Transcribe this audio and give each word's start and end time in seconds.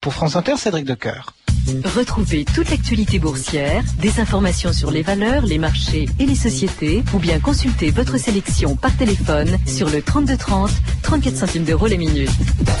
Pour 0.00 0.14
France 0.14 0.36
Inter, 0.36 0.56
Cédric 0.56 0.84
Decoeur. 0.84 1.34
Retrouvez 1.96 2.44
toute 2.44 2.70
l'actualité 2.70 3.18
boursière, 3.18 3.82
des 4.00 4.20
informations 4.20 4.72
sur 4.72 4.92
les 4.92 5.02
valeurs, 5.02 5.44
les 5.44 5.58
marchés 5.58 6.06
et 6.20 6.24
les 6.24 6.36
sociétés, 6.36 7.02
ou 7.12 7.18
bien 7.18 7.40
consultez 7.40 7.90
votre 7.90 8.16
sélection 8.16 8.76
par 8.76 8.96
téléphone 8.96 9.58
sur 9.66 9.90
le 9.90 10.00
3230, 10.00 10.70
34 11.02 11.36
centimes 11.36 11.64
d'euros 11.64 11.88
les 11.88 11.98
minutes. 11.98 12.30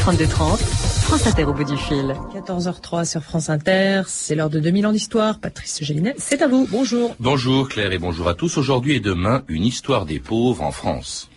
3230, 0.00 0.60
France 0.60 1.26
Inter 1.26 1.44
au 1.44 1.54
bout 1.54 1.64
du 1.64 1.76
fil. 1.76 2.14
14h03 2.36 3.04
sur 3.04 3.24
France 3.24 3.50
Inter, 3.50 4.02
c'est 4.06 4.36
l'heure 4.36 4.48
de 4.48 4.60
2000 4.60 4.86
ans 4.86 4.92
d'histoire. 4.92 5.40
Patrice 5.40 5.82
Gélinet, 5.82 6.14
c'est 6.18 6.40
à 6.40 6.46
vous. 6.46 6.68
Bonjour. 6.70 7.16
Bonjour 7.18 7.68
Claire 7.68 7.90
et 7.90 7.98
bonjour 7.98 8.28
à 8.28 8.34
tous. 8.34 8.58
Aujourd'hui 8.58 8.94
et 8.94 9.00
demain, 9.00 9.42
une 9.48 9.64
histoire 9.64 10.06
des 10.06 10.20
pauvres 10.20 10.62
en 10.62 10.70
France. 10.70 11.28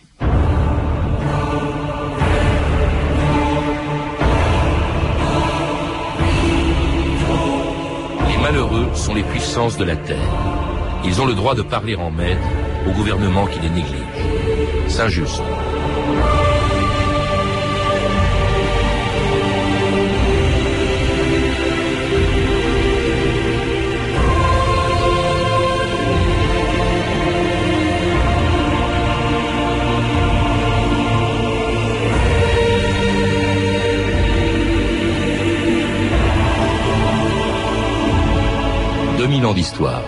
Malheureux 8.52 8.88
sont 8.94 9.14
les 9.14 9.24
puissances 9.24 9.78
de 9.78 9.86
la 9.86 9.96
terre. 9.96 10.18
Ils 11.06 11.22
ont 11.22 11.26
le 11.26 11.34
droit 11.34 11.56
de 11.56 11.62
parler 11.62 11.96
en 11.96 12.12
maître 12.12 12.42
au 12.86 12.92
gouvernement 12.92 13.48
qui 13.48 13.60
les 13.62 13.70
néglige. 13.70 14.90
Saint-Just. 14.90 15.42
D'histoire. 39.54 40.02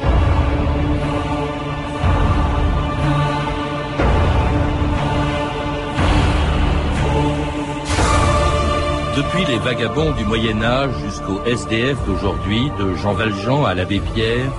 Depuis 9.16 9.46
les 9.46 9.60
vagabonds 9.60 10.12
du 10.12 10.26
Moyen 10.26 10.64
Âge 10.64 10.92
jusqu'au 11.06 11.44
SDF 11.46 11.98
d'aujourd'hui, 12.06 12.72
de 12.80 12.96
Jean 12.96 13.14
Valjean 13.14 13.66
à 13.66 13.74
l'abbé 13.76 14.02
Pierre, 14.14 14.52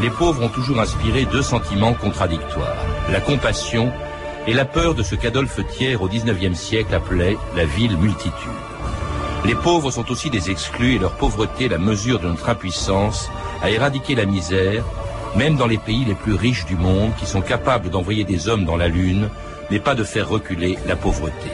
les 0.00 0.10
pauvres 0.10 0.44
ont 0.44 0.48
toujours 0.48 0.80
inspiré 0.80 1.24
deux 1.24 1.42
sentiments 1.42 1.94
contradictoires, 1.94 2.76
la 3.10 3.20
compassion 3.20 3.92
et 4.46 4.52
la 4.52 4.64
peur 4.64 4.94
de 4.94 5.02
ce 5.02 5.14
qu'Adolphe 5.14 5.60
Thiers 5.66 5.96
au 5.96 6.08
XIXe 6.08 6.56
siècle 6.56 6.94
appelait 6.94 7.36
la 7.56 7.64
ville 7.64 7.96
multitude. 7.96 8.32
Les 9.44 9.54
pauvres 9.54 9.90
sont 9.90 10.10
aussi 10.10 10.30
des 10.30 10.50
exclus 10.50 10.94
et 10.94 10.98
leur 10.98 11.12
pauvreté 11.12 11.68
la 11.68 11.78
mesure 11.78 12.18
de 12.18 12.28
notre 12.28 12.48
impuissance 12.48 13.28
à 13.62 13.70
éradiquer 13.70 14.14
la 14.14 14.24
misère, 14.24 14.84
même 15.36 15.56
dans 15.56 15.66
les 15.66 15.78
pays 15.78 16.04
les 16.04 16.14
plus 16.14 16.34
riches 16.34 16.64
du 16.66 16.76
monde 16.76 17.12
qui 17.18 17.26
sont 17.26 17.40
capables 17.40 17.90
d'envoyer 17.90 18.24
des 18.24 18.48
hommes 18.48 18.64
dans 18.64 18.76
la 18.76 18.88
Lune, 18.88 19.28
mais 19.70 19.78
pas 19.78 19.94
de 19.94 20.04
faire 20.04 20.28
reculer 20.28 20.78
la 20.86 20.96
pauvreté. 20.96 21.50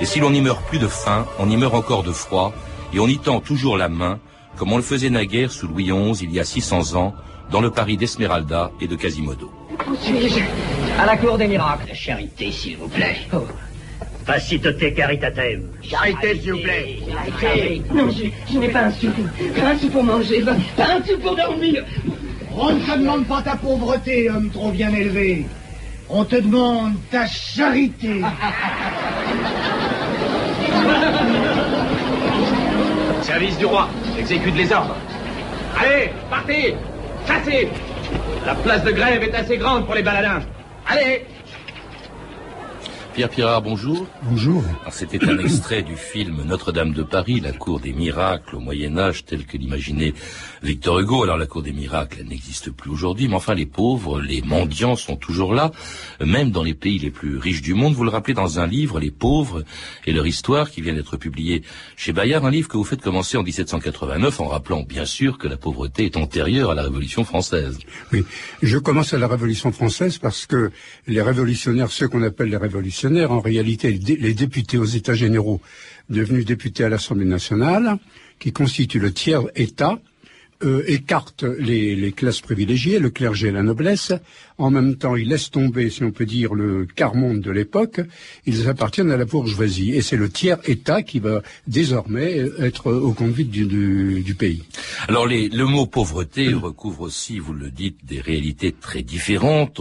Et 0.00 0.04
si 0.04 0.20
l'on 0.20 0.30
n'y 0.30 0.40
meurt 0.40 0.62
plus 0.66 0.78
de 0.78 0.88
faim, 0.88 1.26
on 1.38 1.48
y 1.48 1.56
meurt 1.56 1.74
encore 1.74 2.02
de 2.02 2.12
froid, 2.12 2.52
et 2.92 3.00
on 3.00 3.06
y 3.06 3.18
tend 3.18 3.40
toujours 3.40 3.76
la 3.76 3.88
main, 3.88 4.18
comme 4.56 4.72
on 4.72 4.76
le 4.76 4.82
faisait 4.82 5.10
naguère 5.10 5.50
sous 5.50 5.68
Louis 5.68 5.90
XI 5.90 6.24
il 6.24 6.32
y 6.32 6.40
a 6.40 6.44
600 6.44 6.96
ans, 6.96 7.14
dans 7.50 7.60
le 7.60 7.70
Paris 7.70 7.96
d'Esmeralda 7.96 8.70
et 8.80 8.88
de 8.88 8.96
Quasimodo. 8.96 9.50
Où 9.88 9.94
suis-je? 9.96 10.40
À 10.98 11.06
la 11.06 11.16
cour 11.16 11.38
des 11.38 11.46
miracles. 11.46 11.94
charité, 11.94 12.50
s'il 12.50 12.76
vous 12.76 12.88
plaît. 12.88 13.18
Oh. 13.32 13.46
Facilité 14.26 14.92
caritatem. 14.92 15.62
Charité, 15.82 16.40
s'il 16.40 16.52
vous 16.52 16.58
plaît. 16.58 16.98
Charité. 17.40 17.82
Non, 17.94 18.10
je, 18.10 18.24
n'ai 18.58 18.68
pas 18.68 18.86
un 18.86 18.90
sou. 18.90 19.06
Pas 19.54 19.68
un 19.68 19.78
sou 19.78 19.88
pour 19.88 20.02
manger, 20.02 20.42
pas, 20.42 20.52
un 20.52 21.04
sou 21.04 21.16
pour 21.22 21.36
dormir. 21.36 21.84
On 22.58 22.72
ne 22.72 22.80
te 22.80 22.98
demande 22.98 23.24
pas 23.26 23.42
ta 23.42 23.54
pauvreté, 23.54 24.28
homme 24.28 24.50
trop 24.50 24.72
bien 24.72 24.92
élevé. 24.92 25.46
On 26.08 26.24
te 26.24 26.36
demande 26.36 26.94
ta 27.10 27.26
charité. 27.26 28.20
Service 33.22 33.58
du 33.58 33.66
roi, 33.66 33.88
exécute 34.18 34.56
les 34.56 34.72
ordres. 34.72 34.96
Allez, 35.78 36.10
partez 36.30 36.74
Chassez 37.26 37.68
La 38.44 38.54
place 38.54 38.84
de 38.84 38.92
grève 38.92 39.22
est 39.22 39.34
assez 39.34 39.56
grande 39.56 39.84
pour 39.84 39.94
les 39.94 40.02
baladins. 40.02 40.40
Allez 40.86 41.24
Pierre 43.16 43.30
Pirard, 43.30 43.62
bonjour. 43.62 44.06
Bonjour. 44.24 44.62
C'était 44.90 45.24
un 45.24 45.38
extrait 45.38 45.82
du 45.82 45.96
film 45.96 46.42
Notre-Dame 46.44 46.92
de 46.92 47.02
Paris, 47.02 47.40
la 47.40 47.52
cour 47.52 47.80
des 47.80 47.94
miracles 47.94 48.56
au 48.56 48.60
Moyen 48.60 48.98
Âge, 48.98 49.24
tel 49.24 49.46
que 49.46 49.56
l'imaginait 49.56 50.12
Victor 50.62 51.00
Hugo. 51.00 51.22
Alors 51.22 51.38
la 51.38 51.46
cour 51.46 51.62
des 51.62 51.72
miracles, 51.72 52.18
elle 52.20 52.26
n'existe 52.26 52.70
plus 52.70 52.90
aujourd'hui, 52.90 53.26
mais 53.26 53.34
enfin 53.34 53.54
les 53.54 53.64
pauvres, 53.64 54.20
les 54.20 54.42
mendiants 54.42 54.96
sont 54.96 55.16
toujours 55.16 55.54
là, 55.54 55.70
même 56.20 56.50
dans 56.50 56.62
les 56.62 56.74
pays 56.74 56.98
les 56.98 57.10
plus 57.10 57.38
riches 57.38 57.62
du 57.62 57.72
monde. 57.72 57.94
Vous 57.94 58.04
le 58.04 58.10
rappelez 58.10 58.34
dans 58.34 58.60
un 58.60 58.66
livre, 58.66 59.00
Les 59.00 59.10
pauvres 59.10 59.64
et 60.04 60.12
leur 60.12 60.26
histoire, 60.26 60.70
qui 60.70 60.82
vient 60.82 60.92
d'être 60.92 61.16
publié 61.16 61.62
chez 61.96 62.12
Bayard, 62.12 62.44
un 62.44 62.50
livre 62.50 62.68
que 62.68 62.76
vous 62.76 62.84
faites 62.84 63.00
commencer 63.00 63.38
en 63.38 63.42
1789, 63.42 64.40
en 64.42 64.48
rappelant 64.48 64.82
bien 64.82 65.06
sûr 65.06 65.38
que 65.38 65.48
la 65.48 65.56
pauvreté 65.56 66.04
est 66.04 66.18
antérieure 66.18 66.72
à 66.72 66.74
la 66.74 66.82
Révolution 66.82 67.24
française. 67.24 67.78
Oui, 68.12 68.26
je 68.60 68.76
commence 68.76 69.14
à 69.14 69.18
la 69.18 69.26
Révolution 69.26 69.72
française 69.72 70.18
parce 70.18 70.44
que 70.44 70.70
les 71.06 71.22
révolutionnaires, 71.22 71.90
ceux 71.90 72.08
qu'on 72.08 72.22
appelle 72.22 72.50
les 72.50 72.58
révolutionnaires, 72.58 73.05
en 73.06 73.40
réalité, 73.40 73.90
les 73.92 74.34
députés 74.34 74.78
aux 74.78 74.84
États 74.84 75.14
généraux, 75.14 75.60
devenus 76.08 76.44
députés 76.44 76.84
à 76.84 76.88
l'Assemblée 76.88 77.24
nationale, 77.24 77.98
qui 78.38 78.52
constituent 78.52 79.00
le 79.00 79.12
tiers 79.12 79.42
État, 79.54 79.98
euh, 80.64 80.82
écarte 80.86 81.42
les, 81.42 82.12
classes 82.12 82.40
privilégiées, 82.40 82.98
le 82.98 83.10
clergé 83.10 83.48
et 83.48 83.52
la 83.52 83.62
noblesse. 83.62 84.12
En 84.58 84.70
même 84.70 84.96
temps, 84.96 85.16
ils 85.16 85.28
laissent 85.28 85.50
tomber, 85.50 85.90
si 85.90 86.02
on 86.02 86.12
peut 86.12 86.24
dire, 86.24 86.54
le 86.54 86.86
quart-monde 86.86 87.40
de 87.40 87.50
l'époque. 87.50 88.00
Ils 88.46 88.68
appartiennent 88.68 89.10
à 89.10 89.18
la 89.18 89.26
bourgeoisie. 89.26 89.92
Et 89.92 90.00
c'est 90.00 90.16
le 90.16 90.30
tiers-État 90.30 91.02
qui 91.02 91.18
va 91.18 91.42
désormais 91.66 92.42
être 92.58 92.90
au 92.90 93.12
conduite 93.12 93.50
du, 93.50 94.34
pays. 94.38 94.62
Alors, 95.08 95.26
le 95.26 95.64
mot 95.64 95.86
pauvreté 95.86 96.52
recouvre 96.54 97.02
aussi, 97.02 97.38
vous 97.38 97.52
le 97.52 97.70
dites, 97.70 97.98
des 98.04 98.20
réalités 98.20 98.72
très 98.72 99.02
différentes, 99.02 99.80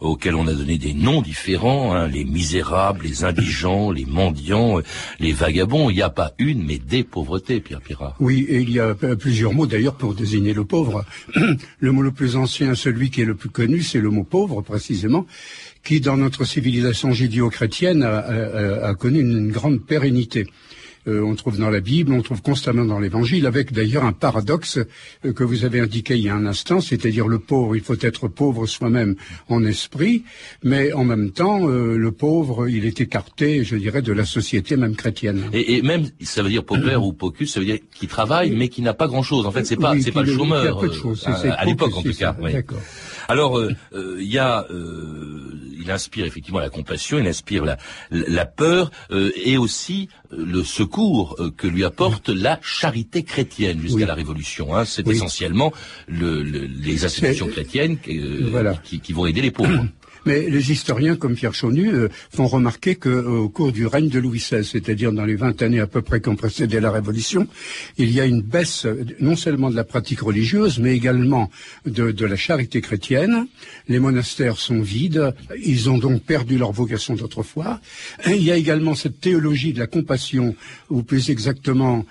auxquelles 0.00 0.34
on 0.34 0.46
a 0.48 0.52
donné 0.52 0.76
des 0.78 0.92
noms 0.92 1.22
différents. 1.22 1.94
Hein, 1.94 2.08
les 2.08 2.24
misérables, 2.24 3.04
les 3.04 3.24
indigents, 3.24 3.92
les 3.92 4.06
mendiants, 4.06 4.80
les 5.20 5.32
vagabonds. 5.32 5.88
Il 5.90 5.94
n'y 5.94 6.02
a 6.02 6.10
pas 6.10 6.32
une, 6.38 6.64
mais 6.64 6.78
des 6.78 7.04
pauvretés, 7.04 7.60
Pierre 7.60 7.80
Pirat. 7.80 8.16
Oui, 8.18 8.44
et 8.48 8.60
il 8.60 8.70
y 8.70 8.80
a 8.80 8.94
plusieurs 8.94 9.52
mots 9.52 9.66
d'ailleurs 9.66 9.94
pour 9.94 10.14
désigner 10.14 10.52
le 10.52 10.64
pauvre. 10.64 11.04
le 11.78 11.92
mot 11.92 12.02
le 12.02 12.12
plus 12.12 12.36
ancien, 12.36 12.74
celui 12.74 13.10
qui 13.10 13.22
est 13.22 13.24
le 13.24 13.36
plus 13.36 13.50
connu, 13.50 13.82
c'est 13.82 14.00
le 14.00 14.10
mot 14.10 14.15
pauvre 14.24 14.62
précisément, 14.62 15.26
qui 15.82 16.00
dans 16.00 16.16
notre 16.16 16.44
civilisation 16.44 17.12
judéo-chrétienne 17.12 18.02
a, 18.02 18.94
connu 18.94 19.20
une 19.20 19.50
grande 19.50 19.84
pérennité. 19.84 20.46
Euh, 21.08 21.22
on 21.22 21.34
trouve 21.36 21.58
dans 21.58 21.70
la 21.70 21.80
Bible, 21.80 22.12
on 22.12 22.22
trouve 22.22 22.42
constamment 22.42 22.84
dans 22.84 22.98
l'Évangile, 22.98 23.46
avec 23.46 23.72
d'ailleurs 23.72 24.04
un 24.04 24.12
paradoxe 24.12 24.78
euh, 25.24 25.32
que 25.32 25.44
vous 25.44 25.64
avez 25.64 25.78
indiqué 25.78 26.16
il 26.16 26.24
y 26.24 26.28
a 26.28 26.34
un 26.34 26.46
instant, 26.46 26.80
c'est-à-dire 26.80 27.28
le 27.28 27.38
pauvre, 27.38 27.76
il 27.76 27.82
faut 27.82 27.94
être 28.00 28.26
pauvre 28.26 28.66
soi-même 28.66 29.14
en 29.48 29.64
esprit, 29.64 30.24
mais 30.64 30.92
en 30.92 31.04
même 31.04 31.30
temps, 31.30 31.68
euh, 31.68 31.96
le 31.96 32.10
pauvre, 32.10 32.68
il 32.68 32.84
est 32.84 33.00
écarté, 33.00 33.62
je 33.62 33.76
dirais, 33.76 34.02
de 34.02 34.12
la 34.12 34.24
société 34.24 34.76
même 34.76 34.96
chrétienne. 34.96 35.44
Et, 35.52 35.80
même, 35.82 36.08
ça 36.22 36.42
veut 36.42 36.50
dire 36.50 36.64
pauvre 36.64 37.06
ou 37.06 37.12
pocus, 37.12 37.52
ça 37.52 37.60
veut 37.60 37.66
dire 37.66 37.78
qu'il 37.94 38.08
travaille, 38.08 38.50
mais 38.50 38.68
qui 38.68 38.82
n'a 38.82 38.94
pas 38.94 39.06
grand-chose. 39.06 39.46
En 39.46 39.52
fait, 39.52 39.64
c'est 39.64 39.76
pas, 39.76 39.94
c'est 40.00 40.12
pas 40.12 40.22
le 40.22 40.34
chômeur. 40.34 40.82
à, 41.56 41.64
l'époque, 41.64 41.96
en 41.96 42.02
tout 42.02 42.14
cas. 42.14 42.36
D'accord. 42.42 42.80
Alors, 43.28 43.60
il 43.92 44.30
y 44.30 44.38
a 44.38 44.66
il 45.86 45.90
inspire 45.90 46.26
effectivement 46.26 46.58
la 46.58 46.70
compassion, 46.70 47.18
il 47.18 47.26
inspire 47.26 47.64
la, 47.64 47.76
la 48.10 48.44
peur 48.44 48.90
euh, 49.10 49.30
et 49.36 49.56
aussi 49.56 50.08
euh, 50.32 50.44
le 50.44 50.64
secours 50.64 51.36
euh, 51.38 51.50
que 51.56 51.66
lui 51.66 51.84
apporte 51.84 52.28
la 52.28 52.58
charité 52.62 53.22
chrétienne 53.22 53.80
jusqu'à 53.80 54.06
la 54.06 54.14
Révolution. 54.14 54.76
Hein. 54.76 54.84
C'est 54.84 55.06
essentiellement 55.06 55.72
le, 56.08 56.42
les 56.42 57.04
institutions 57.04 57.46
chrétiennes 57.46 57.98
qui, 57.98 59.00
qui 59.00 59.12
vont 59.12 59.26
aider 59.26 59.42
les 59.42 59.50
pauvres. 59.50 59.86
Mais 60.26 60.50
les 60.50 60.72
historiens 60.72 61.14
comme 61.14 61.36
Pierre 61.36 61.54
Chaunu 61.54 61.94
euh, 61.94 62.08
font 62.30 62.48
remarquer 62.48 62.96
qu'au 62.96 63.08
euh, 63.08 63.48
cours 63.48 63.70
du 63.70 63.86
règne 63.86 64.08
de 64.08 64.18
Louis 64.18 64.40
XVI, 64.40 64.64
c'est-à-dire 64.64 65.12
dans 65.12 65.24
les 65.24 65.36
20 65.36 65.62
années 65.62 65.78
à 65.78 65.86
peu 65.86 66.02
près 66.02 66.20
qui 66.20 66.28
ont 66.28 66.34
précédé 66.34 66.80
la 66.80 66.90
Révolution, 66.90 67.46
il 67.96 68.10
y 68.10 68.20
a 68.20 68.24
une 68.24 68.42
baisse 68.42 68.86
euh, 68.86 69.04
non 69.20 69.36
seulement 69.36 69.70
de 69.70 69.76
la 69.76 69.84
pratique 69.84 70.20
religieuse, 70.20 70.80
mais 70.80 70.96
également 70.96 71.48
de, 71.86 72.10
de 72.10 72.26
la 72.26 72.34
charité 72.34 72.80
chrétienne. 72.80 73.46
Les 73.88 74.00
monastères 74.00 74.58
sont 74.58 74.80
vides, 74.80 75.32
ils 75.64 75.88
ont 75.90 75.98
donc 75.98 76.22
perdu 76.22 76.58
leur 76.58 76.72
vocation 76.72 77.14
d'autrefois. 77.14 77.80
Il 78.26 78.42
y 78.42 78.50
a 78.50 78.56
également 78.56 78.96
cette 78.96 79.20
théologie 79.20 79.72
de 79.72 79.78
la 79.78 79.86
compassion, 79.86 80.56
ou 80.90 81.02
plus 81.02 81.30
exactement 81.30 82.04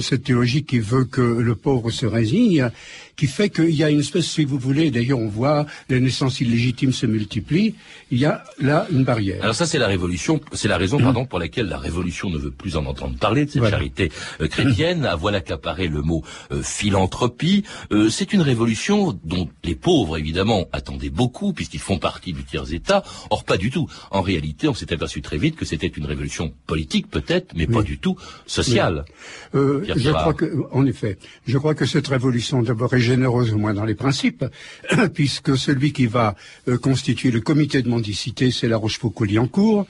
cette 0.00 0.24
théologie 0.24 0.64
qui 0.64 0.78
veut 0.78 1.04
que 1.04 1.20
le 1.20 1.54
pauvre 1.54 1.90
se 1.90 2.06
résigne, 2.06 2.70
qui 3.16 3.26
fait 3.26 3.50
qu'il 3.50 3.74
y 3.74 3.84
a 3.84 3.90
une 3.90 4.00
espèce, 4.00 4.26
si 4.26 4.44
vous 4.44 4.58
voulez, 4.58 4.90
d'ailleurs 4.90 5.18
on 5.18 5.28
voit 5.28 5.66
les 5.88 6.00
naissances 6.00 6.40
illégitimes 6.40 6.92
se 6.92 7.06
multiplient, 7.06 7.26
multiplie, 7.26 7.74
il 8.10 8.18
y 8.18 8.24
a 8.24 8.44
là 8.60 8.86
une 8.90 9.04
barrière. 9.04 9.42
Alors 9.42 9.54
ça, 9.54 9.66
c'est 9.66 9.78
la 9.78 9.88
révolution, 9.88 10.40
c'est 10.52 10.68
la 10.68 10.76
raison, 10.76 10.98
pardon, 10.98 11.24
pour 11.24 11.38
laquelle 11.38 11.66
la 11.66 11.78
révolution 11.78 12.30
ne 12.30 12.38
veut 12.38 12.50
plus 12.50 12.76
en 12.76 12.86
entendre 12.86 13.16
parler 13.18 13.46
de 13.46 13.50
cette 13.50 13.68
charité 13.68 14.12
euh, 14.40 14.48
chrétienne. 14.48 15.04
À 15.04 15.16
voilà 15.16 15.40
qu'apparaît 15.40 15.88
le 15.88 16.02
mot 16.02 16.22
euh, 16.52 16.62
philanthropie. 16.62 17.64
Euh, 17.90 18.08
c'est 18.08 18.32
une 18.32 18.42
révolution 18.42 19.18
dont 19.24 19.48
les 19.64 19.74
pauvres, 19.74 20.18
évidemment, 20.18 20.66
attendaient 20.72 21.10
beaucoup, 21.10 21.52
puisqu'ils 21.52 21.80
font 21.80 21.98
partie 21.98 22.32
du 22.32 22.44
tiers-État. 22.44 23.02
Or, 23.30 23.44
pas 23.44 23.56
du 23.56 23.70
tout. 23.70 23.88
En 24.10 24.22
réalité, 24.22 24.68
on 24.68 24.74
s'est 24.74 24.92
aperçu 24.92 25.22
très 25.22 25.38
vite 25.38 25.56
que 25.56 25.64
c'était 25.64 25.86
une 25.86 26.06
révolution 26.06 26.52
politique, 26.66 27.10
peut-être, 27.10 27.54
mais 27.56 27.66
pas 27.66 27.82
du 27.82 27.98
tout 27.98 28.16
sociale. 28.46 29.04
je 29.52 30.10
crois 30.10 30.34
que, 30.34 30.46
en 30.70 30.86
effet, 30.86 31.18
je 31.46 31.58
crois 31.58 31.74
que 31.74 31.86
cette 31.86 32.08
révolution, 32.08 32.62
d'abord, 32.62 32.94
est 32.94 33.00
généreuse, 33.06 33.52
au 33.54 33.58
moins 33.58 33.74
dans 33.74 33.84
les 33.84 33.94
principes, 33.94 34.44
puisque 35.14 35.56
celui 35.56 35.92
qui 35.92 36.06
va 36.06 36.36
constituer 36.82 37.30
le 37.30 37.40
comité 37.40 37.82
de 37.82 37.88
mendicité, 37.88 38.50
c'est 38.50 38.68
la 38.68 38.76
Rochefoucauld-Liancourt, 38.76 39.86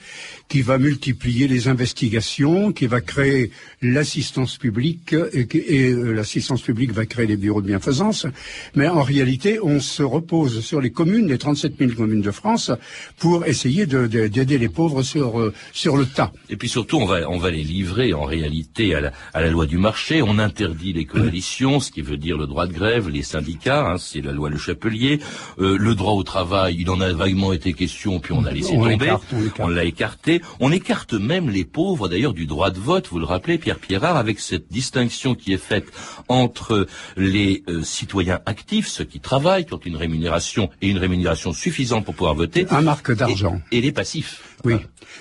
qui 0.48 0.62
va 0.62 0.78
multiplier 0.78 1.48
les 1.48 1.68
investigations, 1.68 2.72
qui 2.72 2.86
va 2.86 3.00
créer 3.00 3.50
l'assistance 3.82 4.56
publique, 4.58 5.14
et, 5.32 5.48
et 5.54 5.90
euh, 5.90 6.12
l'assistance 6.12 6.62
publique 6.62 6.92
va 6.92 7.06
créer 7.06 7.26
les 7.26 7.36
bureaux 7.36 7.62
de 7.62 7.66
bienfaisance. 7.66 8.26
Mais 8.74 8.88
en 8.88 9.02
réalité, 9.02 9.58
on 9.62 9.80
se 9.80 10.02
repose 10.02 10.60
sur 10.60 10.80
les 10.80 10.90
communes, 10.90 11.28
les 11.28 11.38
37 11.38 11.74
000 11.78 11.92
communes 11.92 12.22
de 12.22 12.30
France, 12.30 12.70
pour 13.18 13.44
essayer 13.46 13.86
d'aider 13.86 14.28
de, 14.28 14.44
de, 14.44 14.56
les 14.56 14.68
pauvres 14.68 15.02
sur, 15.02 15.40
euh, 15.40 15.52
sur 15.72 15.96
le 15.96 16.06
tas. 16.06 16.32
Et 16.48 16.56
puis 16.56 16.68
surtout, 16.68 16.98
on 16.98 17.06
va, 17.06 17.28
on 17.28 17.38
va 17.38 17.50
les 17.50 17.64
livrer 17.64 18.12
en 18.12 18.24
réalité 18.24 18.94
à 18.94 19.40
la 19.40 19.50
loi 19.50 19.66
du 19.66 19.78
marché. 19.78 20.22
On 20.22 20.38
interdit 20.38 20.92
les 20.92 21.04
coalitions, 21.04 21.80
ce 21.80 21.90
qui 21.90 22.02
veut 22.02 22.16
dire 22.16 22.38
le 22.38 22.46
droit 22.46 22.66
de 22.66 22.72
grève, 22.72 23.05
les 23.08 23.22
syndicats, 23.22 23.86
hein, 23.86 23.98
c'est 23.98 24.20
la 24.20 24.32
loi 24.32 24.50
Le 24.50 24.58
Chapelier. 24.58 25.20
Euh, 25.58 25.76
le 25.78 25.94
droit 25.94 26.12
au 26.12 26.22
travail, 26.22 26.76
il 26.78 26.90
en 26.90 27.00
a 27.00 27.12
vaguement 27.12 27.52
été 27.52 27.72
question, 27.72 28.20
puis 28.20 28.32
on 28.32 28.44
a 28.44 28.52
laissé 28.52 28.74
tomber. 28.74 29.14
on 29.58 29.68
l'a 29.68 29.84
écarté. 29.84 30.42
On 30.60 30.72
écarte 30.72 31.14
même 31.14 31.50
les 31.50 31.64
pauvres, 31.64 32.08
d'ailleurs, 32.08 32.32
du 32.32 32.46
droit 32.46 32.70
de 32.70 32.78
vote. 32.78 33.08
Vous 33.10 33.18
le 33.18 33.24
rappelez, 33.24 33.58
Pierre 33.58 33.78
Pierrard, 33.78 34.16
avec 34.16 34.40
cette 34.40 34.70
distinction 34.70 35.34
qui 35.34 35.52
est 35.52 35.62
faite 35.62 35.86
entre 36.28 36.86
les 37.16 37.62
euh, 37.68 37.82
citoyens 37.82 38.40
actifs, 38.46 38.88
ceux 38.88 39.04
qui 39.04 39.20
travaillent, 39.20 39.66
qui 39.66 39.74
ont 39.74 39.80
une 39.84 39.96
rémunération 39.96 40.70
et 40.82 40.88
une 40.88 40.98
rémunération 40.98 41.52
suffisante 41.52 42.04
pour 42.04 42.14
pouvoir 42.14 42.34
voter. 42.34 42.66
Un 42.70 42.82
marque 42.82 43.12
d'argent. 43.12 43.60
Et, 43.72 43.80
les 43.80 43.92
passifs. 43.92 44.42
Oui. 44.66 44.76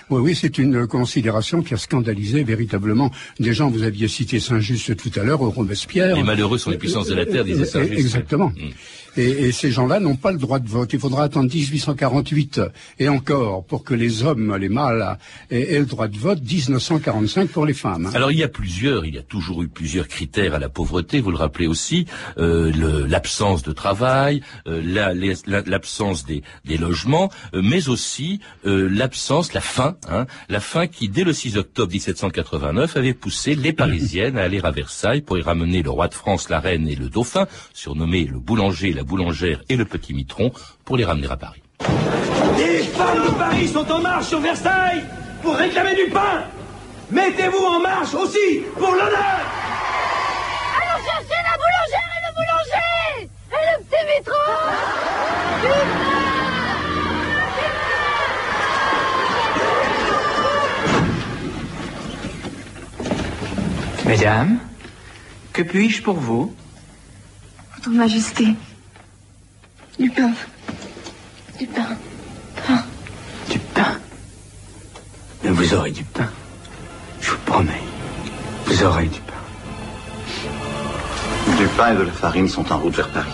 Oui, 0.10 0.22
oui, 0.22 0.36
c'est 0.36 0.58
une 0.58 0.88
considération 0.88 1.62
qui 1.62 1.74
a 1.74 1.78
scandalisé 1.78 2.44
véritablement 2.44 3.12
des 3.40 3.54
gens. 3.54 3.70
Vous 3.70 3.84
aviez 3.84 4.08
cité 4.08 4.40
Saint-Just 4.40 4.96
tout 4.96 5.12
à 5.20 5.24
l'heure, 5.24 5.40
Robespierre. 5.40 6.16
Les 6.16 6.24
malheureux 6.24 6.58
sont 6.58 6.72
les 6.72 6.78
puissances 6.78 7.08
de 7.08 7.16
la 7.16 7.26
terre, 7.26 7.46
disait 7.46 7.66
Saint-Just. 7.66 8.00
Exactement. 8.00 8.52
Et, 9.18 9.48
et, 9.48 9.52
ces 9.52 9.72
gens-là 9.72 10.00
n'ont 10.00 10.16
pas 10.16 10.32
le 10.32 10.38
droit 10.38 10.60
de 10.60 10.68
vote. 10.68 10.92
Il 10.94 11.00
faudra 11.00 11.24
attendre 11.24 11.54
1848 11.54 12.62
et 13.00 13.10
encore 13.10 13.64
pour 13.66 13.84
que 13.84 13.94
les 13.94 14.24
hommes, 14.24 14.56
les 14.56 14.70
mâles, 14.70 15.18
aient, 15.52 15.74
aient 15.74 15.80
le 15.80 15.86
droit 15.86 16.08
de 16.08 16.18
vote. 16.18 16.40
1945 16.42 17.50
pour 17.50 17.66
les 17.66 17.74
femmes. 17.74 18.10
Alors 18.14 18.32
il 18.32 18.38
y 18.38 18.44
a 18.44 18.48
plusieurs, 18.48 19.06
il 19.06 19.16
y 19.16 19.18
a 19.18 19.24
toujours 19.24 19.64
eu 19.64 19.68
plusieurs 19.68 20.08
critères 20.08 20.54
à 20.54 20.60
la 20.60 20.70
pauvreté. 20.70 21.20
Vous 21.20 21.32
le 21.32 21.38
rappelez 21.38 21.68
aussi, 21.68 22.06
euh, 22.38 22.72
l'absence 23.08 23.64
de 23.64 23.72
travail, 23.72 24.42
euh, 24.68 24.82
l'absence 25.46 26.26
des, 26.26 26.44
des, 26.66 26.78
logements, 26.78 27.30
euh, 27.54 27.62
mais 27.64 27.90
aussi 27.90 28.40
euh, 28.66 28.90
l'absence, 28.90 29.54
la 29.54 29.62
faim, 29.62 29.96
hein, 30.10 30.26
la 30.50 30.60
faim 30.60 30.88
qui 30.88 31.10
dès 31.10 31.24
le 31.24 31.34
6 31.34 31.58
octobre 31.58 31.92
1789 31.92 32.98
avait 32.98 33.14
poussé 33.14 33.56
les 33.56 33.74
Parisiennes 33.86 34.38
à 34.38 34.44
aller 34.44 34.60
à 34.64 34.72
Versailles 34.72 35.22
pour 35.22 35.38
y 35.38 35.42
ramener 35.42 35.84
le 35.84 35.90
roi 35.90 36.08
de 36.08 36.14
France, 36.14 36.50
la 36.50 36.60
reine 36.60 36.88
et 36.88 36.96
le 36.96 37.10
dauphin, 37.10 37.48
surnommé 37.74 38.26
le 38.26 38.40
boulanger, 38.40 38.94
la 38.94 39.04
boulangère 39.06 39.62
et 39.70 39.78
le 39.78 39.86
petit 39.86 40.14
mitron 40.14 40.52
pour 40.84 40.98
les 40.98 41.06
ramener 41.06 41.30
à 41.30 41.38
Paris. 41.38 41.62
Les 42.58 42.84
femmes 42.84 43.24
de 43.26 43.32
Paris 43.32 43.68
sont 43.68 43.90
en 43.92 44.02
marche 44.02 44.28
sur 44.28 44.40
Versailles 44.40 45.04
pour 45.42 45.56
réclamer 45.56 45.96
du 45.96 46.12
pain. 46.12 46.44
Mettez-vous 47.12 47.64
en 47.64 47.80
marche 47.80 48.14
aussi 48.14 48.62
pour 48.74 48.92
l'honneur. 48.92 49.42
Allons 50.80 51.02
chercher 51.06 51.40
la 51.50 51.56
boulangère 51.62 52.12
et 52.16 52.22
le 52.26 52.32
boulanger 52.38 53.30
et 53.52 53.64
le 53.68 53.76
petit 53.84 54.04
mitron. 54.18 54.46
Mesdames, 64.06 64.60
que 65.52 65.64
puis-je 65.64 66.02
pour 66.04 66.16
vous? 66.16 66.56
Votre 67.76 67.90
Majesté, 67.90 68.56
du 70.00 70.10
pain. 70.10 70.32
Du 71.60 71.68
pain. 71.68 71.98
Pain. 72.68 72.84
Du 73.50 73.60
pain 73.60 73.98
Mais 75.44 75.50
vous 75.52 75.74
aurez 75.74 75.92
du 75.92 76.04
pain. 76.04 76.30
Je 77.22 77.32
vous 77.32 77.38
promets. 77.46 77.82
Vous 78.66 78.84
aurez 78.84 79.06
du 79.06 79.20
pain. 79.22 79.34
Du 81.58 81.68
pain 81.78 81.94
et 81.94 81.98
de 81.98 82.04
la 82.04 82.12
farine 82.12 82.50
sont 82.50 82.72
en 82.72 82.78
route 82.80 82.96
vers 82.96 83.10
Paris. 83.10 83.32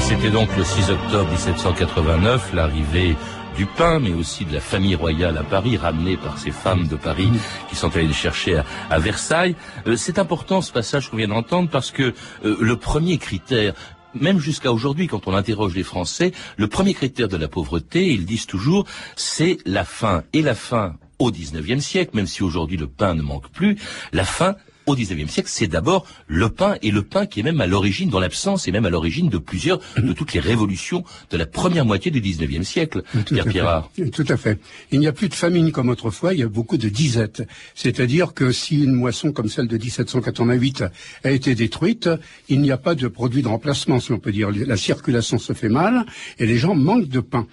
C'était 0.00 0.30
donc 0.30 0.48
le 0.56 0.64
6 0.64 0.90
octobre 0.90 1.30
1789, 1.30 2.52
l'arrivée 2.52 3.16
du 3.56 3.66
pain, 3.66 3.98
mais 3.98 4.12
aussi 4.12 4.44
de 4.44 4.52
la 4.52 4.60
famille 4.60 4.94
royale 4.94 5.36
à 5.38 5.42
Paris, 5.42 5.76
ramenée 5.76 6.16
par 6.16 6.38
ces 6.38 6.50
femmes 6.50 6.86
de 6.86 6.96
Paris 6.96 7.30
qui 7.68 7.76
sont 7.76 7.94
allées 7.96 8.06
le 8.06 8.12
chercher 8.12 8.62
à, 8.90 8.98
Versailles. 8.98 9.56
Euh, 9.86 9.96
c'est 9.96 10.18
important 10.18 10.62
ce 10.62 10.72
passage 10.72 11.10
qu'on 11.10 11.16
vient 11.16 11.28
d'entendre 11.28 11.68
parce 11.70 11.90
que 11.90 12.14
euh, 12.44 12.56
le 12.60 12.76
premier 12.76 13.18
critère 13.18 13.74
même 14.12 14.40
jusqu'à 14.40 14.72
aujourd'hui, 14.72 15.06
quand 15.06 15.28
on 15.28 15.34
interroge 15.34 15.74
les 15.74 15.84
Français, 15.84 16.32
le 16.56 16.66
premier 16.66 16.94
critère 16.94 17.28
de 17.28 17.36
la 17.36 17.46
pauvreté, 17.46 18.08
ils 18.08 18.26
disent 18.26 18.46
toujours, 18.46 18.84
c'est 19.14 19.58
la 19.66 19.84
faim. 19.84 20.24
Et 20.32 20.42
la 20.42 20.56
faim 20.56 20.96
au 21.20 21.30
XIXe 21.30 21.84
siècle, 21.84 22.16
même 22.16 22.26
si 22.26 22.42
aujourd'hui 22.42 22.76
le 22.76 22.88
pain 22.88 23.14
ne 23.14 23.22
manque 23.22 23.50
plus, 23.50 23.78
la 24.12 24.24
faim 24.24 24.56
au 24.90 24.96
XIXe 24.96 25.30
siècle, 25.30 25.48
c'est 25.50 25.66
d'abord 25.66 26.06
le 26.26 26.48
pain, 26.48 26.76
et 26.82 26.90
le 26.90 27.02
pain 27.02 27.26
qui 27.26 27.40
est 27.40 27.42
même 27.42 27.60
à 27.60 27.66
l'origine, 27.66 28.10
dans 28.10 28.20
l'absence, 28.20 28.68
et 28.68 28.72
même 28.72 28.86
à 28.86 28.90
l'origine 28.90 29.28
de 29.28 29.38
plusieurs, 29.38 29.80
de 29.96 30.12
toutes 30.12 30.32
les 30.32 30.40
révolutions 30.40 31.04
de 31.30 31.36
la 31.36 31.46
première 31.46 31.84
moitié 31.84 32.10
du 32.10 32.20
XIXe 32.20 32.66
siècle, 32.66 33.02
Tout 33.12 33.34
Pierre 33.34 33.46
Pirard. 33.46 33.90
Tout 34.12 34.24
à 34.28 34.36
fait. 34.36 34.58
Il 34.90 35.00
n'y 35.00 35.06
a 35.06 35.12
plus 35.12 35.28
de 35.28 35.34
famine 35.34 35.72
comme 35.72 35.88
autrefois, 35.88 36.34
il 36.34 36.40
y 36.40 36.42
a 36.42 36.48
beaucoup 36.48 36.76
de 36.76 36.88
disettes. 36.88 37.42
C'est-à-dire 37.74 38.34
que 38.34 38.52
si 38.52 38.82
une 38.82 38.92
moisson 38.92 39.32
comme 39.32 39.48
celle 39.48 39.68
de 39.68 39.76
1788 39.76 40.84
a 41.24 41.30
été 41.30 41.54
détruite, 41.54 42.08
il 42.48 42.60
n'y 42.60 42.70
a 42.70 42.76
pas 42.76 42.94
de 42.94 43.08
produit 43.08 43.42
de 43.42 43.48
remplacement, 43.48 44.00
si 44.00 44.12
on 44.12 44.18
peut 44.18 44.32
dire. 44.32 44.50
La 44.50 44.76
circulation 44.76 45.38
se 45.38 45.52
fait 45.52 45.68
mal, 45.68 46.06
et 46.38 46.46
les 46.46 46.58
gens 46.58 46.74
manquent 46.74 47.08
de 47.08 47.20
pain. 47.20 47.46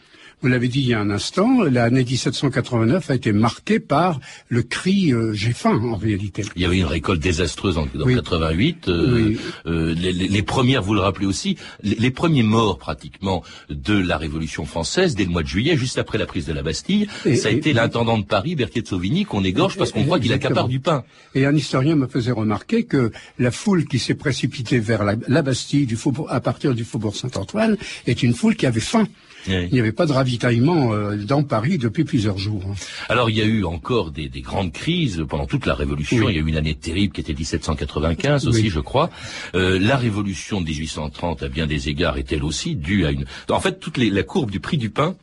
Vous 0.44 0.50
l'avez 0.50 0.68
dit 0.68 0.82
il 0.82 0.88
y 0.90 0.94
a 0.94 1.00
un 1.00 1.10
instant, 1.10 1.64
l'année 1.64 2.04
1789 2.04 3.10
a 3.10 3.16
été 3.16 3.32
marquée 3.32 3.80
par 3.80 4.20
le 4.50 4.62
cri 4.62 5.12
euh, 5.12 5.34
j'ai 5.34 5.52
faim 5.52 5.82
en 5.84 5.96
réalité. 5.96 6.44
Il 6.56 6.62
y 6.62 6.66
avait 6.66 6.78
une 6.78 6.86
récolte 6.86 7.20
désastreuse 7.20 7.80
en, 7.80 7.88
oui. 7.96 8.14
88. 8.14 8.88
Euh, 8.88 9.30
oui. 9.30 9.40
euh, 9.66 9.96
les, 9.96 10.14
les, 10.14 10.44
premières, 10.44 10.84
vous 10.84 10.94
le 10.94 11.00
rappelez 11.00 11.26
aussi, 11.26 11.58
les, 11.82 11.96
les, 11.96 12.12
premiers 12.12 12.44
morts 12.44 12.78
pratiquement 12.78 13.44
de 13.72 13.98
la 13.98 14.18
Révolution 14.18 14.68
française 14.68 15.16
dès 15.16 15.26
le 15.26 15.32
mois 15.32 15.42
de 15.42 15.48
juillet, 15.48 15.76
juste 15.76 15.98
après 15.98 16.20
la 16.20 16.28
prise 16.28 16.46
de 16.46 16.54
la 16.54 16.62
Bastille, 16.62 17.08
et, 17.26 17.36
ça 17.36 17.50
a 17.50 17.52
et, 17.52 17.56
été 17.56 17.74
l'intendant 17.74 18.20
de 18.20 18.24
Paris, 18.24 18.56
Berthier 18.56 18.84
de 18.84 18.88
Sauvigny, 18.88 19.26
qu'on 19.26 19.44
égorge 19.44 19.76
parce 19.76 19.92
qu'on 19.92 20.04
croit 20.04 20.20
qu'il 20.20 20.34
accapare 20.34 20.68
du 20.68 20.80
pain. 20.80 21.04
Et 21.34 21.48
un 21.48 21.56
historien 21.56 21.96
me 21.96 22.06
faisait 22.06 22.32
remarquer 22.32 22.84
que 22.84 23.12
la 23.40 23.50
foule 23.50 23.86
qui 23.86 23.98
s'est 23.98 24.14
précipitée 24.14 24.78
vers 24.78 25.04
la, 25.04 25.16
la 25.28 25.42
Bastille 25.42 25.88
du 25.88 25.96
faubourg, 25.96 26.28
à 26.30 26.42
partir 26.42 26.76
du 26.76 26.84
faubourg 26.84 27.16
Saint-Antoine 27.16 27.76
est 28.06 28.22
une 28.22 28.36
foule 28.36 28.56
qui 28.56 28.68
avait 28.68 28.80
faim. 28.80 29.08
Il 29.48 29.70
n'y 29.72 29.80
avait 29.80 29.92
pas 29.92 30.06
de 30.06 30.12
ravitaillement 30.12 30.94
euh, 30.94 31.16
dans 31.18 31.44
Paris 31.44 31.78
depuis 31.78 32.04
plusieurs 32.04 32.38
jours. 32.38 32.64
Alors 33.10 33.30
il 33.30 33.38
y 33.38 33.42
a 33.42 33.46
eu 33.46 33.64
encore 33.64 34.12
des, 34.12 34.30
des 34.30 34.42
grandes 34.42 34.72
crises 34.72 35.26
pendant 35.28 35.46
toute 35.46 35.66
la 35.66 35.74
Révolution. 35.74 36.26
Oui. 36.26 36.34
Il 36.34 36.36
y 36.36 36.40
a 36.40 36.42
eu 36.42 36.48
une 36.48 36.58
année 36.58 36.76
terrible 36.76 37.14
qui 37.14 37.22
était 37.22 37.34
1795 37.34 38.48
aussi, 38.48 38.64
oui. 38.64 38.70
je 38.70 38.80
crois. 38.80 39.10
Euh, 39.56 39.80
la 39.80 39.98
Révolution 39.98 40.62
de 40.62 40.68
1830, 40.68 41.44
à 41.44 41.50
bien 41.50 41.68
des 41.68 41.90
égards, 41.90 42.18
est 42.18 42.32
elle 42.32 42.44
aussi 42.44 42.76
due 42.76 43.06
à 43.06 43.12
une... 43.12 43.26
En 43.50 43.60
fait, 43.60 43.80
toute 43.80 43.98
les, 43.98 44.10
la 44.10 44.24
courbe 44.24 44.52
du 44.52 44.60
prix 44.60 44.78
du 44.78 44.90
pain 44.90 45.16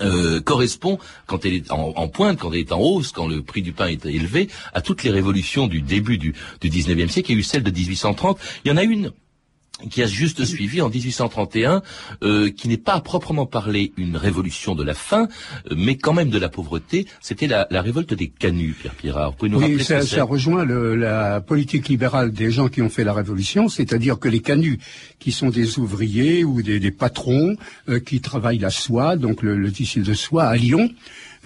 euh, 0.00 0.40
correspond, 0.40 0.98
quand 1.26 1.44
elle 1.44 1.54
est 1.54 1.70
en, 1.70 1.92
en, 1.96 2.08
pointe, 2.08 2.38
quand 2.40 2.52
elle 2.52 2.58
est 2.58 2.72
en 2.72 2.80
hausse, 2.80 3.12
quand 3.12 3.28
le 3.28 3.42
prix 3.42 3.62
du 3.62 3.72
pain 3.72 3.86
est 3.86 4.04
élevé, 4.04 4.48
à 4.74 4.80
toutes 4.80 5.04
les 5.04 5.10
révolutions 5.10 5.68
du 5.68 5.80
début 5.80 6.18
du, 6.18 6.34
du 6.60 6.70
19e 6.70 7.08
siècle. 7.08 7.30
Il 7.30 7.34
y 7.34 7.36
a 7.36 7.40
eu 7.40 7.44
celle 7.44 7.62
de 7.62 7.70
1830. 7.70 8.38
Il 8.64 8.68
y 8.68 8.72
en 8.72 8.76
a 8.76 8.82
une 8.82 9.12
qui 9.90 10.02
a 10.02 10.06
juste 10.06 10.44
suivi 10.44 10.80
en 10.80 10.88
1831, 10.88 11.82
euh, 12.22 12.50
qui 12.50 12.68
n'est 12.68 12.76
pas 12.78 12.94
à 12.94 13.00
proprement 13.00 13.46
parler 13.46 13.92
une 13.96 14.16
révolution 14.16 14.74
de 14.74 14.82
la 14.82 14.94
faim, 14.94 15.28
euh, 15.70 15.74
mais 15.76 15.96
quand 15.96 16.14
même 16.14 16.30
de 16.30 16.38
la 16.38 16.48
pauvreté. 16.48 17.06
C'était 17.20 17.46
la, 17.46 17.66
la, 17.70 17.82
révolte 17.82 18.14
des 18.14 18.28
canuts, 18.28 18.74
Pierre 18.80 18.94
Pirard. 18.94 19.30
Vous 19.32 19.36
pouvez 19.36 19.50
nous 19.50 19.62
oui, 19.62 19.84
ça, 19.84 20.00
ça 20.00 20.24
rejoint 20.24 20.64
le, 20.64 20.96
la 20.96 21.40
politique 21.40 21.88
libérale 21.88 22.32
des 22.32 22.50
gens 22.50 22.68
qui 22.68 22.80
ont 22.80 22.88
fait 22.88 23.04
la 23.04 23.12
révolution, 23.12 23.68
c'est-à-dire 23.68 24.18
que 24.18 24.28
les 24.28 24.40
canuts, 24.40 24.78
qui 25.18 25.32
sont 25.32 25.50
des 25.50 25.78
ouvriers 25.78 26.44
ou 26.44 26.62
des, 26.62 26.80
des 26.80 26.90
patrons 26.90 27.56
euh, 27.88 28.00
qui 28.00 28.20
travaillent 28.20 28.58
la 28.58 28.70
soie, 28.70 29.16
donc 29.16 29.42
le, 29.42 29.56
le 29.56 29.72
tissu 29.72 30.00
de 30.00 30.14
soie 30.14 30.44
à 30.44 30.56
Lyon, 30.56 30.90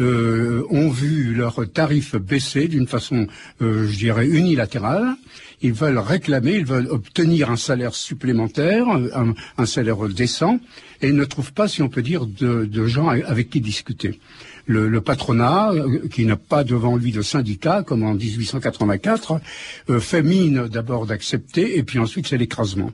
euh, 0.01 0.65
ont 0.71 0.89
vu 0.89 1.35
leurs 1.35 1.71
tarifs 1.71 2.17
baisser 2.17 2.69
d'une 2.69 2.87
façon, 2.87 3.27
euh, 3.61 3.87
je 3.87 3.97
dirais, 3.99 4.27
unilatérale. 4.27 5.15
Ils 5.63 5.73
veulent 5.73 5.99
réclamer, 5.99 6.55
ils 6.57 6.65
veulent 6.65 6.89
obtenir 6.89 7.51
un 7.51 7.57
salaire 7.57 7.95
supplémentaire, 7.95 8.87
un, 8.89 9.67
salaire 9.67 10.09
décent, 10.09 10.59
et 11.03 11.09
ils 11.09 11.17
ne 11.17 11.25
trouvent 11.25 11.53
pas, 11.53 11.69
si 11.69 11.83
on 11.83 11.89
peut 11.89 12.03
dire, 12.03 12.27
de, 12.27 12.87
gens 12.87 13.09
avec 13.09 13.51
qui 13.51 13.61
discuter. 13.61 14.19
Le, 14.67 15.01
patronat, 15.01 15.73
euh, 15.73 16.07
qui 16.09 16.25
n'a 16.25 16.37
pas 16.37 16.63
devant 16.63 16.97
lui 16.97 17.11
de 17.11 17.23
syndicat, 17.23 17.83
comme 17.83 18.05
en 18.05 18.15
1884, 18.15 19.41
euh, 19.89 19.99
fait 19.99 20.23
mine 20.23 20.69
d'abord 20.69 21.07
d'accepter, 21.07 21.77
et 21.77 21.83
puis 21.83 21.99
ensuite 21.99 22.29
c'est 22.29 22.39
l'écrasement. 22.39 22.93